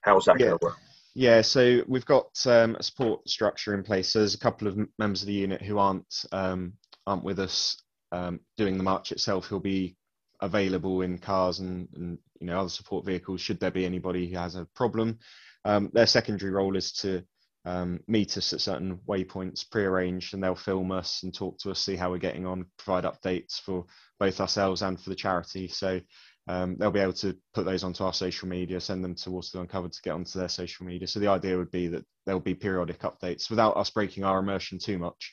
how's 0.00 0.24
that 0.24 0.40
yeah. 0.40 0.46
going 0.46 0.58
to 0.58 0.66
work? 0.66 0.76
Yeah, 1.14 1.42
so 1.42 1.82
we've 1.86 2.06
got 2.06 2.30
um, 2.46 2.74
a 2.76 2.82
support 2.82 3.28
structure 3.28 3.74
in 3.74 3.82
place. 3.82 4.08
So 4.08 4.20
there's 4.20 4.34
a 4.34 4.38
couple 4.38 4.66
of 4.66 4.78
members 4.98 5.22
of 5.22 5.28
the 5.28 5.34
unit 5.34 5.62
who 5.62 5.78
aren't 5.78 6.24
um, 6.32 6.72
aren't 7.06 7.22
with 7.22 7.38
us 7.38 7.76
um, 8.10 8.40
doing 8.56 8.76
the 8.78 8.82
march 8.82 9.12
itself. 9.12 9.46
Who'll 9.46 9.60
be 9.60 9.96
available 10.44 11.00
in 11.00 11.18
cars 11.18 11.59
and, 11.59 11.88
and 11.94 12.18
you 12.38 12.46
know 12.46 12.61
other 12.61 12.68
support 12.68 13.04
vehicles 13.04 13.40
should 13.40 13.59
there 13.59 13.70
be 13.70 13.85
anybody 13.85 14.28
who 14.28 14.37
has 14.37 14.54
a 14.54 14.66
problem. 14.76 15.18
Um, 15.64 15.90
their 15.94 16.07
secondary 16.07 16.52
role 16.52 16.76
is 16.76 16.92
to 16.92 17.24
um, 17.64 18.00
meet 18.07 18.37
us 18.37 18.52
at 18.52 18.61
certain 18.61 18.98
waypoints 19.09 19.68
pre-arranged 19.70 20.35
and 20.35 20.42
they'll 20.42 20.54
film 20.54 20.92
us 20.92 21.22
and 21.22 21.35
talk 21.35 21.59
to 21.61 21.70
us 21.70 21.78
see 21.78 21.96
how 21.96 22.11
we're 22.11 22.18
getting 22.18 22.46
on 22.46 22.66
provide 22.76 23.04
updates 23.04 23.59
for 23.59 23.87
both 24.20 24.38
ourselves 24.40 24.83
and 24.83 25.00
for 25.00 25.09
the 25.09 25.16
charity. 25.16 25.68
So 25.68 26.00
um, 26.46 26.76
they'll 26.78 26.90
be 26.90 27.00
able 27.00 27.14
to 27.14 27.35
put 27.54 27.64
those 27.64 27.83
onto 27.83 28.04
our 28.04 28.12
social 28.12 28.46
media 28.46 28.80
send 28.80 29.02
them 29.02 29.14
to 29.14 29.30
waterloo 29.30 29.62
uncovered 29.62 29.92
to 29.92 30.02
get 30.02 30.12
onto 30.12 30.38
their 30.38 30.50
social 30.50 30.85
media. 30.85 31.09
So 31.09 31.20
the 31.20 31.28
idea 31.28 31.57
would 31.57 31.70
be 31.70 31.88
that 31.88 32.04
there'll 32.26 32.40
be 32.40 32.54
periodic 32.54 33.00
updates 33.00 33.48
without 33.48 33.78
us 33.78 33.88
breaking 33.88 34.24
our 34.24 34.40
immersion 34.40 34.78
too 34.78 34.98
much 34.98 35.33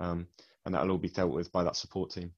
um, 0.00 0.26
and 0.66 0.74
that'll 0.74 0.90
all 0.90 0.98
be 0.98 1.08
dealt 1.08 1.32
with 1.32 1.50
by 1.50 1.64
that 1.64 1.76
support 1.76 2.10
team 2.10 2.32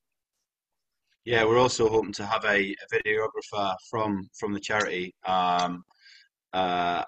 yeah 1.24 1.44
we're 1.44 1.58
also 1.58 1.88
hoping 1.88 2.12
to 2.12 2.26
have 2.26 2.44
a, 2.44 2.74
a 2.74 2.94
videographer 2.94 3.74
from 3.90 4.28
from 4.38 4.52
the 4.52 4.60
charity 4.60 5.14
um, 5.26 5.84
uh, 6.52 7.02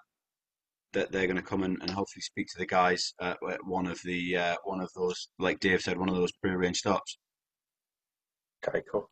that 0.94 1.12
they're 1.12 1.26
going 1.26 1.36
to 1.36 1.42
come 1.42 1.62
and, 1.62 1.76
and 1.82 1.90
hopefully 1.90 2.22
speak 2.22 2.46
to 2.48 2.58
the 2.58 2.66
guys 2.66 3.12
at 3.20 3.36
one 3.64 3.86
of 3.86 4.00
the 4.04 4.36
uh, 4.36 4.56
one 4.64 4.80
of 4.80 4.90
those, 4.94 5.28
like 5.38 5.60
Dave 5.60 5.82
said, 5.82 5.98
one 5.98 6.08
of 6.08 6.14
those 6.14 6.32
pre-arranged 6.32 6.78
stops. 6.78 7.18
Okay, 8.66 8.82
cool. 8.90 9.08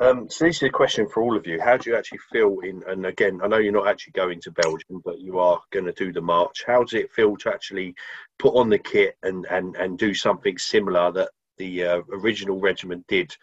Um, 0.00 0.28
so 0.28 0.44
this 0.44 0.56
is 0.56 0.62
a 0.64 0.70
question 0.70 1.08
for 1.08 1.22
all 1.22 1.36
of 1.36 1.46
you. 1.46 1.60
How 1.60 1.76
do 1.76 1.90
you 1.90 1.96
actually 1.96 2.18
feel 2.32 2.58
in? 2.62 2.82
And 2.86 3.06
again, 3.06 3.40
I 3.42 3.48
know 3.48 3.58
you're 3.58 3.72
not 3.72 3.88
actually 3.88 4.12
going 4.12 4.40
to 4.42 4.50
Belgium, 4.50 5.00
but 5.04 5.20
you 5.20 5.38
are 5.38 5.60
going 5.70 5.86
to 5.86 5.92
do 5.92 6.12
the 6.12 6.20
march. 6.20 6.64
How 6.66 6.82
does 6.82 6.94
it 6.94 7.12
feel 7.12 7.36
to 7.38 7.50
actually 7.52 7.94
put 8.38 8.54
on 8.54 8.68
the 8.68 8.78
kit 8.78 9.16
and 9.22 9.46
and 9.46 9.76
and 9.76 9.98
do 9.98 10.14
something 10.14 10.58
similar 10.58 11.10
that 11.12 11.30
the 11.58 11.84
uh, 11.84 12.02
original 12.12 12.60
regiment 12.60 13.04
did? 13.08 13.34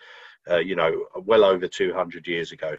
Uh, 0.49 0.57
you 0.57 0.75
know, 0.75 1.05
well 1.25 1.43
over 1.43 1.67
200 1.67 2.27
years 2.27 2.51
ago. 2.51 2.75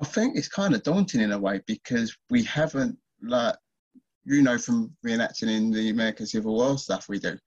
I 0.00 0.04
think 0.04 0.36
it's 0.36 0.48
kind 0.48 0.74
of 0.74 0.82
daunting 0.82 1.20
in 1.20 1.32
a 1.32 1.38
way 1.38 1.60
because 1.66 2.16
we 2.30 2.44
haven't 2.44 2.96
like 3.22 3.56
you 4.24 4.42
know 4.42 4.58
from 4.58 4.94
reenacting 5.04 5.48
in 5.48 5.70
the 5.70 5.90
American 5.90 6.26
Civil 6.26 6.54
War 6.54 6.78
stuff 6.78 7.08
we 7.08 7.18
do. 7.18 7.38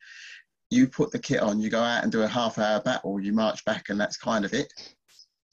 You 0.72 0.88
put 0.88 1.12
the 1.12 1.20
kit 1.20 1.42
on, 1.42 1.60
you 1.60 1.70
go 1.70 1.82
out 1.82 2.04
and 2.04 2.12
do 2.12 2.24
a 2.24 2.28
half 2.28 2.58
hour 2.58 2.82
battle, 2.82 3.20
you 3.20 3.34
march 3.34 3.64
back, 3.66 3.90
and 3.90 4.00
that's 4.00 4.18
kind 4.18 4.46
of 4.46 4.54
it. 4.54 4.72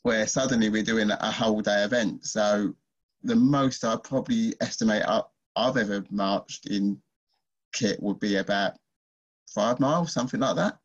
Where 0.03 0.27
suddenly 0.27 0.69
we're 0.69 0.83
doing 0.83 1.11
a 1.11 1.31
whole 1.31 1.61
day 1.61 1.85
event. 1.85 2.25
So 2.25 2.75
the 3.23 3.37
most 3.37 3.85
I 3.85 3.97
probably 3.97 4.55
estimate 4.61 5.05
I've 5.57 5.77
ever 5.77 6.05
marched 6.11 6.67
in 6.67 7.01
kit 7.73 8.03
would 8.03 8.21
be 8.21 8.37
about 8.37 8.75
five 9.49 9.81
miles, 9.81 10.13
something 10.13 10.41
like 10.41 10.57
that. 10.57 10.79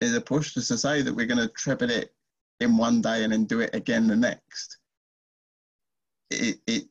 Is 0.00 0.14
a 0.14 0.20
push 0.20 0.52
to 0.54 0.60
say 0.60 1.00
that 1.00 1.14
we're 1.14 1.26
going 1.26 1.38
to 1.38 1.48
treble 1.48 1.90
it 1.90 2.12
in 2.60 2.76
one 2.76 3.00
day 3.00 3.24
and 3.24 3.32
then 3.32 3.44
do 3.44 3.60
it 3.60 3.74
again 3.74 4.06
the 4.06 4.16
next. 4.16 4.78
It, 6.30 6.58
it 6.66 6.84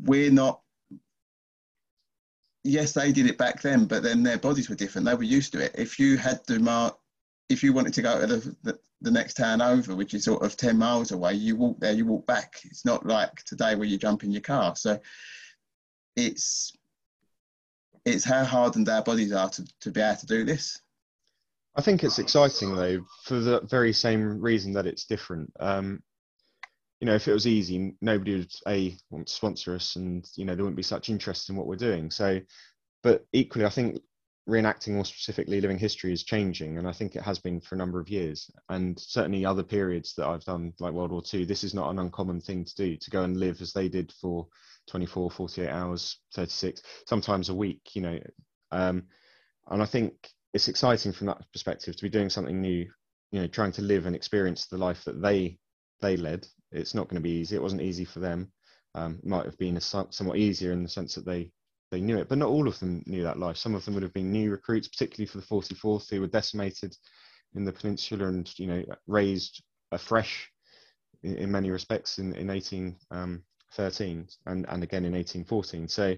we're 0.00 0.30
not 0.30 0.60
yes 2.62 2.92
they 2.92 3.10
did 3.10 3.26
it 3.26 3.38
back 3.38 3.60
then 3.60 3.86
but 3.86 4.04
then 4.04 4.22
their 4.22 4.38
bodies 4.38 4.68
were 4.68 4.76
different. 4.76 5.06
They 5.06 5.14
were 5.14 5.24
used 5.24 5.52
to 5.52 5.64
it. 5.64 5.74
If 5.76 5.98
you 5.98 6.16
had 6.16 6.46
to 6.46 6.58
mark 6.58 6.96
if 7.48 7.62
you 7.62 7.72
wanted 7.72 7.94
to 7.94 8.02
go 8.02 8.20
to 8.20 8.26
the, 8.26 8.56
the, 8.62 8.78
the, 9.00 9.10
next 9.10 9.34
town 9.34 9.62
over 9.62 9.94
which 9.96 10.12
is 10.12 10.24
sort 10.24 10.42
of 10.42 10.56
10 10.56 10.76
miles 10.76 11.12
away 11.12 11.32
you 11.32 11.56
walk 11.56 11.80
there 11.80 11.92
you 11.92 12.06
walk 12.06 12.26
back. 12.26 12.60
It's 12.64 12.84
not 12.84 13.04
like 13.04 13.42
today 13.44 13.74
where 13.74 13.88
you 13.88 13.98
jump 13.98 14.22
in 14.22 14.30
your 14.30 14.42
car. 14.42 14.76
So 14.76 15.00
it's 16.16 16.72
it's 18.04 18.24
how 18.24 18.44
hardened 18.44 18.88
our 18.88 19.02
bodies 19.02 19.32
are 19.32 19.50
to, 19.50 19.66
to 19.80 19.90
be 19.90 20.00
able 20.00 20.16
to 20.16 20.26
do 20.26 20.44
this 20.44 20.80
i 21.78 21.80
think 21.80 22.04
it's 22.04 22.18
exciting 22.18 22.74
though 22.74 23.00
for 23.24 23.40
the 23.40 23.60
very 23.62 23.92
same 23.92 24.40
reason 24.40 24.74
that 24.74 24.86
it's 24.86 25.06
different 25.06 25.50
um, 25.60 26.02
you 27.00 27.06
know, 27.06 27.14
if 27.14 27.28
it 27.28 27.32
was 27.32 27.46
easy, 27.46 27.94
nobody 28.00 28.36
would 28.36 28.52
a 28.66 28.96
want 29.10 29.28
to 29.28 29.32
sponsor 29.32 29.74
us, 29.74 29.96
and 29.96 30.28
you 30.34 30.44
know 30.44 30.54
there 30.54 30.64
wouldn't 30.64 30.76
be 30.76 30.82
such 30.82 31.08
interest 31.08 31.48
in 31.48 31.56
what 31.56 31.66
we're 31.66 31.76
doing. 31.76 32.10
So, 32.10 32.40
but 33.02 33.24
equally, 33.32 33.64
I 33.64 33.70
think 33.70 34.00
reenacting 34.48 34.94
more 34.94 35.04
specifically 35.04 35.60
living 35.60 35.78
history 35.78 36.12
is 36.12 36.24
changing, 36.24 36.76
and 36.76 36.88
I 36.88 36.92
think 36.92 37.14
it 37.14 37.22
has 37.22 37.38
been 37.38 37.60
for 37.60 37.76
a 37.76 37.78
number 37.78 38.00
of 38.00 38.08
years. 38.08 38.50
And 38.68 38.98
certainly 38.98 39.44
other 39.44 39.62
periods 39.62 40.14
that 40.16 40.26
I've 40.26 40.44
done, 40.44 40.72
like 40.80 40.92
World 40.92 41.12
War 41.12 41.22
II, 41.32 41.44
this 41.44 41.62
is 41.62 41.74
not 41.74 41.90
an 41.90 42.00
uncommon 42.00 42.40
thing 42.40 42.64
to 42.64 42.74
do 42.74 42.96
to 42.96 43.10
go 43.10 43.22
and 43.22 43.36
live 43.36 43.60
as 43.60 43.72
they 43.72 43.88
did 43.88 44.12
for 44.20 44.48
24, 44.88 45.30
48 45.30 45.68
hours, 45.68 46.18
36, 46.34 46.82
sometimes 47.06 47.48
a 47.48 47.54
week. 47.54 47.94
You 47.94 48.02
know, 48.02 48.18
um, 48.72 49.04
and 49.68 49.82
I 49.82 49.86
think 49.86 50.14
it's 50.54 50.68
exciting 50.68 51.12
from 51.12 51.28
that 51.28 51.42
perspective 51.52 51.96
to 51.96 52.02
be 52.02 52.08
doing 52.08 52.30
something 52.30 52.60
new. 52.60 52.86
You 53.30 53.40
know, 53.40 53.46
trying 53.46 53.72
to 53.72 53.82
live 53.82 54.06
and 54.06 54.16
experience 54.16 54.66
the 54.66 54.78
life 54.78 55.04
that 55.04 55.20
they 55.20 55.58
they 56.00 56.16
led. 56.16 56.46
It's 56.72 56.94
not 56.94 57.08
going 57.08 57.16
to 57.16 57.28
be 57.28 57.38
easy. 57.40 57.56
It 57.56 57.62
wasn't 57.62 57.82
easy 57.82 58.04
for 58.04 58.20
them. 58.20 58.50
Um, 58.94 59.20
might 59.22 59.44
have 59.44 59.58
been 59.58 59.76
a, 59.76 59.80
somewhat 59.80 60.38
easier 60.38 60.72
in 60.72 60.82
the 60.82 60.88
sense 60.88 61.14
that 61.14 61.26
they 61.26 61.52
they 61.90 62.00
knew 62.00 62.18
it, 62.18 62.28
but 62.28 62.38
not 62.38 62.48
all 62.48 62.68
of 62.68 62.78
them 62.80 63.02
knew 63.06 63.22
that 63.22 63.38
life. 63.38 63.56
Some 63.56 63.74
of 63.74 63.84
them 63.84 63.94
would 63.94 64.02
have 64.02 64.12
been 64.12 64.32
new 64.32 64.50
recruits, 64.50 64.88
particularly 64.88 65.26
for 65.26 65.38
the 65.38 65.46
44th, 65.46 66.10
who 66.10 66.20
were 66.20 66.26
decimated 66.26 66.96
in 67.54 67.64
the 67.64 67.72
peninsula 67.72 68.28
and 68.28 68.50
you 68.58 68.66
know 68.66 68.84
raised 69.06 69.62
afresh 69.92 70.50
in, 71.22 71.36
in 71.36 71.50
many 71.50 71.70
respects 71.70 72.18
in, 72.18 72.34
in 72.34 72.48
1813 72.48 74.18
um, 74.18 74.28
and 74.46 74.66
and 74.68 74.82
again 74.82 75.04
in 75.04 75.12
1814. 75.12 75.88
So 75.88 76.14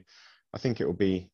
I 0.53 0.59
think 0.59 0.81
it 0.81 0.87
will 0.87 0.93
be 0.93 1.31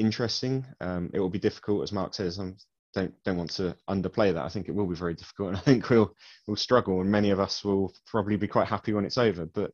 interesting. 0.00 0.64
Um, 0.80 1.10
it 1.12 1.20
will 1.20 1.30
be 1.30 1.38
difficult, 1.38 1.82
as 1.82 1.92
Mark 1.92 2.14
says. 2.14 2.38
I'm 2.38 2.56
don't 2.94 3.12
don't 3.24 3.36
want 3.36 3.50
to 3.50 3.76
underplay 3.88 4.32
that. 4.32 4.44
I 4.44 4.48
think 4.48 4.68
it 4.68 4.74
will 4.74 4.86
be 4.86 4.94
very 4.94 5.14
difficult, 5.14 5.48
and 5.50 5.56
I 5.56 5.60
think 5.60 5.88
we'll 5.90 6.14
we'll 6.46 6.56
struggle, 6.56 7.00
and 7.00 7.10
many 7.10 7.30
of 7.30 7.40
us 7.40 7.64
will 7.64 7.92
probably 8.06 8.36
be 8.36 8.48
quite 8.48 8.68
happy 8.68 8.92
when 8.92 9.04
it's 9.04 9.18
over. 9.18 9.46
But 9.46 9.72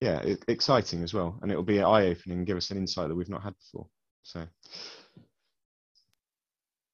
yeah, 0.00 0.20
it, 0.20 0.44
exciting 0.48 1.02
as 1.02 1.14
well, 1.14 1.38
and 1.42 1.50
it 1.50 1.56
will 1.56 1.62
be 1.62 1.80
eye 1.80 2.06
opening 2.06 2.38
and 2.38 2.46
give 2.46 2.56
us 2.56 2.70
an 2.70 2.78
insight 2.78 3.08
that 3.08 3.14
we've 3.14 3.28
not 3.28 3.42
had 3.42 3.54
before. 3.58 3.86
So. 4.22 4.46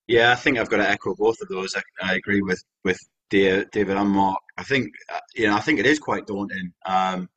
Yeah, 0.07 0.33
I 0.33 0.35
think 0.35 0.59
I've 0.59 0.69
got 0.69 0.79
to 0.79 0.89
echo 0.89 1.15
both 1.15 1.41
of 1.41 1.49
those. 1.49 1.77
I, 1.77 1.83
I 2.03 2.15
agree 2.15 2.43
with 2.43 2.63
with 2.85 2.99
David 3.31 3.91
and 3.91 4.11
Mark. 4.11 4.41
I 4.59 4.65
think 4.65 4.93
uh, 5.13 5.21
you 5.35 5.47
know 5.47 5.57
I 5.57 5.61
think 5.61 5.79
it 5.79 5.87
is 5.87 5.99
quite 5.99 6.27
daunting. 6.27 6.73
Um, 6.85 7.29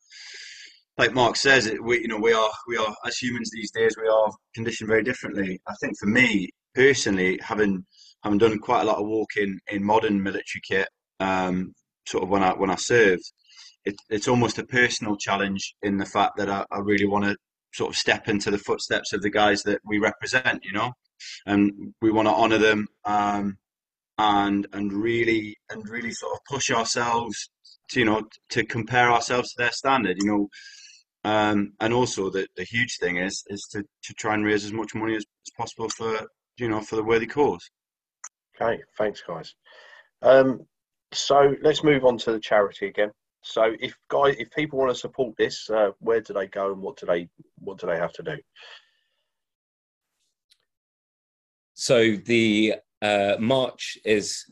like 0.98 1.14
Mark 1.14 1.36
says, 1.36 1.74
we 1.82 2.02
you 2.02 2.08
know 2.08 2.20
we 2.20 2.34
are 2.34 2.52
we 2.68 2.78
are 2.78 2.96
as 3.06 3.18
humans 3.18 3.50
these 3.52 3.72
days 3.72 3.96
we 4.02 4.08
are 4.08 4.32
conditioned 4.54 4.90
very 4.90 5.04
differently. 5.04 5.60
I 5.68 5.74
think 5.82 5.98
for 6.00 6.08
me 6.08 6.50
personally, 6.76 7.40
having 7.42 7.86
having 8.24 8.38
done 8.40 8.60
quite 8.60 8.82
a 8.82 8.86
lot 8.86 8.98
of 8.98 9.08
walking 9.08 9.60
in 9.68 9.84
modern 9.84 10.22
military 10.22 10.62
kit, 10.68 10.88
um, 11.20 11.74
sort 12.06 12.24
of 12.24 12.30
when 12.30 12.44
I 12.44 12.54
when 12.54 12.70
I 12.70 12.76
served, 12.76 13.24
it, 13.86 13.96
it's 14.10 14.28
almost 14.28 14.60
a 14.60 14.66
personal 14.66 15.18
challenge 15.18 15.76
in 15.82 15.98
the 15.98 16.06
fact 16.06 16.38
that 16.38 16.50
I, 16.50 16.66
I 16.72 16.80
really 16.80 17.08
want 17.08 17.26
to 17.26 17.36
sort 17.74 17.90
of 17.90 17.98
step 17.98 18.28
into 18.28 18.52
the 18.52 18.60
footsteps 18.60 19.14
of 19.14 19.22
the 19.22 19.30
guys 19.32 19.64
that 19.64 19.82
we 19.84 19.98
represent, 19.98 20.64
you 20.64 20.74
know, 20.74 20.92
and 21.46 21.94
we 22.02 22.12
want 22.12 22.28
to 22.28 22.34
honour 22.34 22.60
them 22.60 22.88
um, 23.06 23.58
and 24.18 24.68
and 24.74 24.94
really 24.94 25.58
and 25.70 25.88
really 25.90 26.12
sort 26.12 26.34
of 26.34 26.40
push 26.50 26.70
ourselves, 26.70 27.50
to, 27.90 28.00
you 28.00 28.06
know, 28.06 28.24
to 28.50 28.64
compare 28.64 29.12
ourselves 29.12 29.50
to 29.50 29.56
their 29.58 29.72
standard, 29.72 30.18
you 30.20 30.28
know. 30.28 30.48
Um, 31.24 31.74
and 31.80 31.94
also 31.94 32.30
the, 32.30 32.48
the 32.58 32.66
huge 32.66 32.98
thing 32.98 33.18
is 33.18 33.44
is 33.48 33.68
to, 33.72 33.84
to 34.04 34.14
try 34.14 34.34
and 34.34 34.44
raise 34.44 34.66
as 34.66 34.74
much 34.74 34.94
money 34.94 35.16
as, 35.16 35.24
as 35.46 35.52
possible 35.58 35.90
for 35.90 36.28
you 36.58 36.70
know 36.70 36.82
for 36.82 36.98
the 36.98 37.04
worthy 37.04 37.28
cause. 37.28 37.70
Okay, 38.62 38.82
thanks, 38.98 39.24
guys. 39.26 39.56
Um, 40.22 40.66
so 41.14 41.56
let's 41.62 41.84
move 41.84 42.06
on 42.06 42.18
to 42.20 42.32
the 42.32 42.40
charity 42.40 42.88
again. 42.88 43.12
So, 43.44 43.74
if 43.80 43.96
guys, 44.10 44.36
if 44.38 44.50
people 44.52 44.80
want 44.80 44.92
to 44.92 45.00
support 45.00 45.36
this, 45.38 45.70
uh, 45.70 45.92
where 46.00 46.22
do 46.22 46.34
they 46.34 46.48
go 46.48 46.72
and 46.72 46.82
what 46.82 46.98
do 46.98 47.06
they 47.06 47.30
what 47.60 47.78
do 47.78 47.88
they 47.88 47.98
have 47.98 48.14
to 48.14 48.24
do? 48.24 48.38
So 51.74 52.16
the 52.16 52.76
uh, 53.02 53.36
march 53.40 53.98
is 54.06 54.46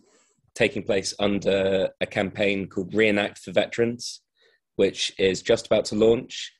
taking 0.56 0.84
place 0.84 1.14
under 1.20 1.90
a 2.02 2.06
campaign 2.06 2.68
called 2.68 2.94
Reenact 2.94 3.38
for 3.38 3.52
Veterans, 3.52 4.22
which 4.76 5.14
is 5.18 5.42
just 5.42 5.68
about 5.68 5.86
to 5.86 5.96
launch, 5.96 6.52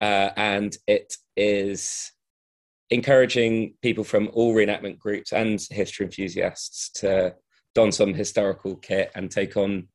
uh, 0.00 0.30
and 0.36 0.76
it 0.86 1.16
is 1.36 2.12
encouraging 2.90 3.74
people 3.82 4.04
from 4.04 4.30
all 4.32 4.54
reenactment 4.54 4.98
groups 4.98 5.32
and 5.32 5.60
history 5.70 6.06
enthusiasts 6.06 6.90
to 6.90 7.34
don 7.74 7.92
some 7.92 8.14
historical 8.14 8.76
kit 8.76 9.10
and 9.14 9.30
take 9.30 9.56
on 9.56 9.88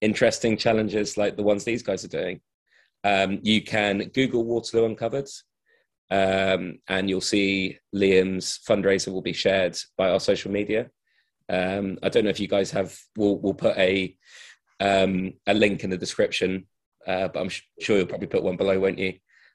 interesting 0.00 0.56
challenges 0.56 1.16
like 1.16 1.36
the 1.36 1.42
ones 1.42 1.64
these 1.64 1.82
guys 1.82 2.04
are 2.04 2.08
doing. 2.08 2.40
Um, 3.02 3.40
you 3.42 3.62
can 3.62 4.10
Google 4.14 4.44
Waterloo 4.44 4.86
Uncovered, 4.86 5.28
um, 6.10 6.78
and 6.88 7.08
you'll 7.08 7.20
see 7.20 7.78
Liam's 7.94 8.60
fundraiser 8.68 9.12
will 9.12 9.22
be 9.22 9.32
shared 9.32 9.78
by 9.96 10.10
our 10.10 10.20
social 10.20 10.50
media. 10.50 10.90
Um, 11.48 11.98
I 12.02 12.08
don't 12.08 12.24
know 12.24 12.30
if 12.30 12.40
you 12.40 12.48
guys 12.48 12.70
have. 12.70 12.96
We'll 13.16 13.38
we'll 13.38 13.54
put 13.54 13.76
a 13.76 14.16
um, 14.80 15.34
a 15.46 15.54
link 15.54 15.84
in 15.84 15.90
the 15.90 15.98
description, 15.98 16.66
uh, 17.06 17.28
but 17.28 17.40
I'm 17.40 17.50
sure 17.80 17.98
you'll 17.98 18.06
probably 18.06 18.28
put 18.28 18.42
one 18.42 18.56
below, 18.56 18.78
won't 18.80 18.98
you? 18.98 19.14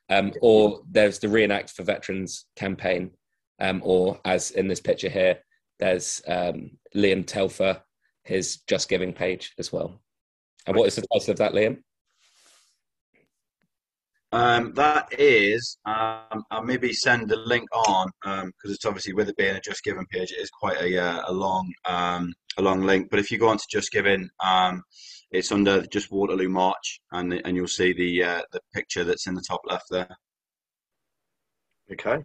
Um, 0.10 0.34
or 0.41 0.82
there's 0.89 1.19
the 1.19 1.28
Reenact 1.28 1.69
for 1.69 1.84
Veterans 1.84 2.45
campaign, 2.56 3.12
um, 3.60 3.82
or 3.84 4.19
as 4.26 4.52
in 4.52 4.67
this 4.67 4.80
picture 4.80 5.10
here, 5.10 5.39
there's 5.80 6.22
um, 6.28 6.72
Liam 6.95 7.26
Telfer, 7.26 7.82
his 8.24 8.58
Just 8.67 8.89
Giving 8.89 9.13
page 9.13 9.54
as 9.60 9.72
well. 9.72 10.02
And 10.65 10.76
what 10.76 10.88
is 10.88 10.95
the 10.95 11.06
title 11.13 11.32
of 11.32 11.38
that, 11.38 11.54
Liam? 11.54 11.84
Um, 14.32 14.74
that 14.76 15.08
is, 15.17 15.78
um, 15.86 16.43
I'll 16.52 16.63
maybe 16.63 16.93
send 16.93 17.30
the 17.30 17.36
link 17.36 17.67
on 17.74 18.12
because 18.22 18.43
um, 18.43 18.52
it's 18.65 18.86
obviously 18.86 19.13
with 19.13 19.30
it 19.30 19.38
being 19.38 19.56
a 19.56 19.62
Just 19.62 19.84
Giving 19.84 20.06
page, 20.12 20.32
it 20.32 20.39
is 20.39 20.52
quite 20.52 20.80
a, 20.80 20.98
uh, 20.98 21.22
a 21.28 21.34
long 21.34 21.72
um, 21.86 22.34
a 22.58 22.62
long 22.62 22.82
link. 22.82 23.10
But 23.10 23.19
if 23.19 23.32
you 23.32 23.39
go 23.39 23.48
on 23.48 23.58
to 23.58 23.63
Just 23.72 23.91
Giving, 23.91 24.30
um, 24.43 24.84
it's 25.31 25.51
under 25.51 25.85
just 25.87 26.11
Waterloo 26.11 26.49
March, 26.49 27.01
and 27.11 27.33
and 27.33 27.55
you'll 27.55 27.67
see 27.67 27.93
the 27.93 28.23
uh, 28.23 28.41
the 28.51 28.61
picture 28.73 29.03
that's 29.03 29.27
in 29.27 29.35
the 29.35 29.41
top 29.47 29.61
left 29.65 29.89
there. 29.89 30.17
Okay. 31.91 32.23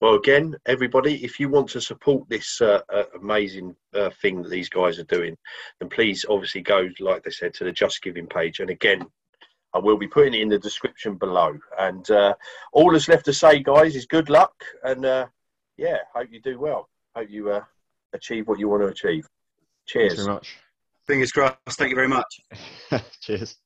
Well, 0.00 0.14
again, 0.14 0.54
everybody, 0.66 1.24
if 1.24 1.40
you 1.40 1.48
want 1.48 1.70
to 1.70 1.80
support 1.80 2.28
this 2.28 2.60
uh, 2.60 2.80
uh, 2.92 3.04
amazing 3.18 3.74
uh, 3.94 4.10
thing 4.20 4.42
that 4.42 4.50
these 4.50 4.68
guys 4.68 4.98
are 4.98 5.04
doing, 5.04 5.34
then 5.80 5.88
please 5.88 6.26
obviously 6.28 6.60
go, 6.60 6.90
like 7.00 7.22
they 7.22 7.30
said, 7.30 7.54
to 7.54 7.64
the 7.64 7.72
Just 7.72 8.02
Giving 8.02 8.26
page. 8.26 8.60
And 8.60 8.68
again, 8.68 9.06
I 9.74 9.78
will 9.78 9.96
be 9.96 10.06
putting 10.06 10.34
it 10.34 10.42
in 10.42 10.50
the 10.50 10.58
description 10.58 11.14
below. 11.14 11.56
And 11.78 12.08
uh, 12.10 12.34
all 12.74 12.92
that's 12.92 13.08
left 13.08 13.24
to 13.24 13.32
say, 13.32 13.60
guys, 13.60 13.96
is 13.96 14.04
good 14.04 14.28
luck. 14.28 14.52
And 14.84 15.06
uh, 15.06 15.26
yeah, 15.78 15.98
hope 16.14 16.28
you 16.30 16.42
do 16.42 16.60
well. 16.60 16.90
Hope 17.14 17.30
you 17.30 17.50
uh, 17.50 17.64
achieve 18.12 18.48
what 18.48 18.58
you 18.58 18.68
want 18.68 18.82
to 18.82 18.88
achieve. 18.88 19.26
Cheers. 19.86 20.12
Thanks 20.12 20.24
very 20.24 20.34
much. 20.34 20.56
Fingers 21.06 21.32
crossed. 21.32 21.56
Thank 21.70 21.90
you 21.90 21.96
very 21.96 22.08
much. 22.08 22.40
Cheers. 23.22 23.56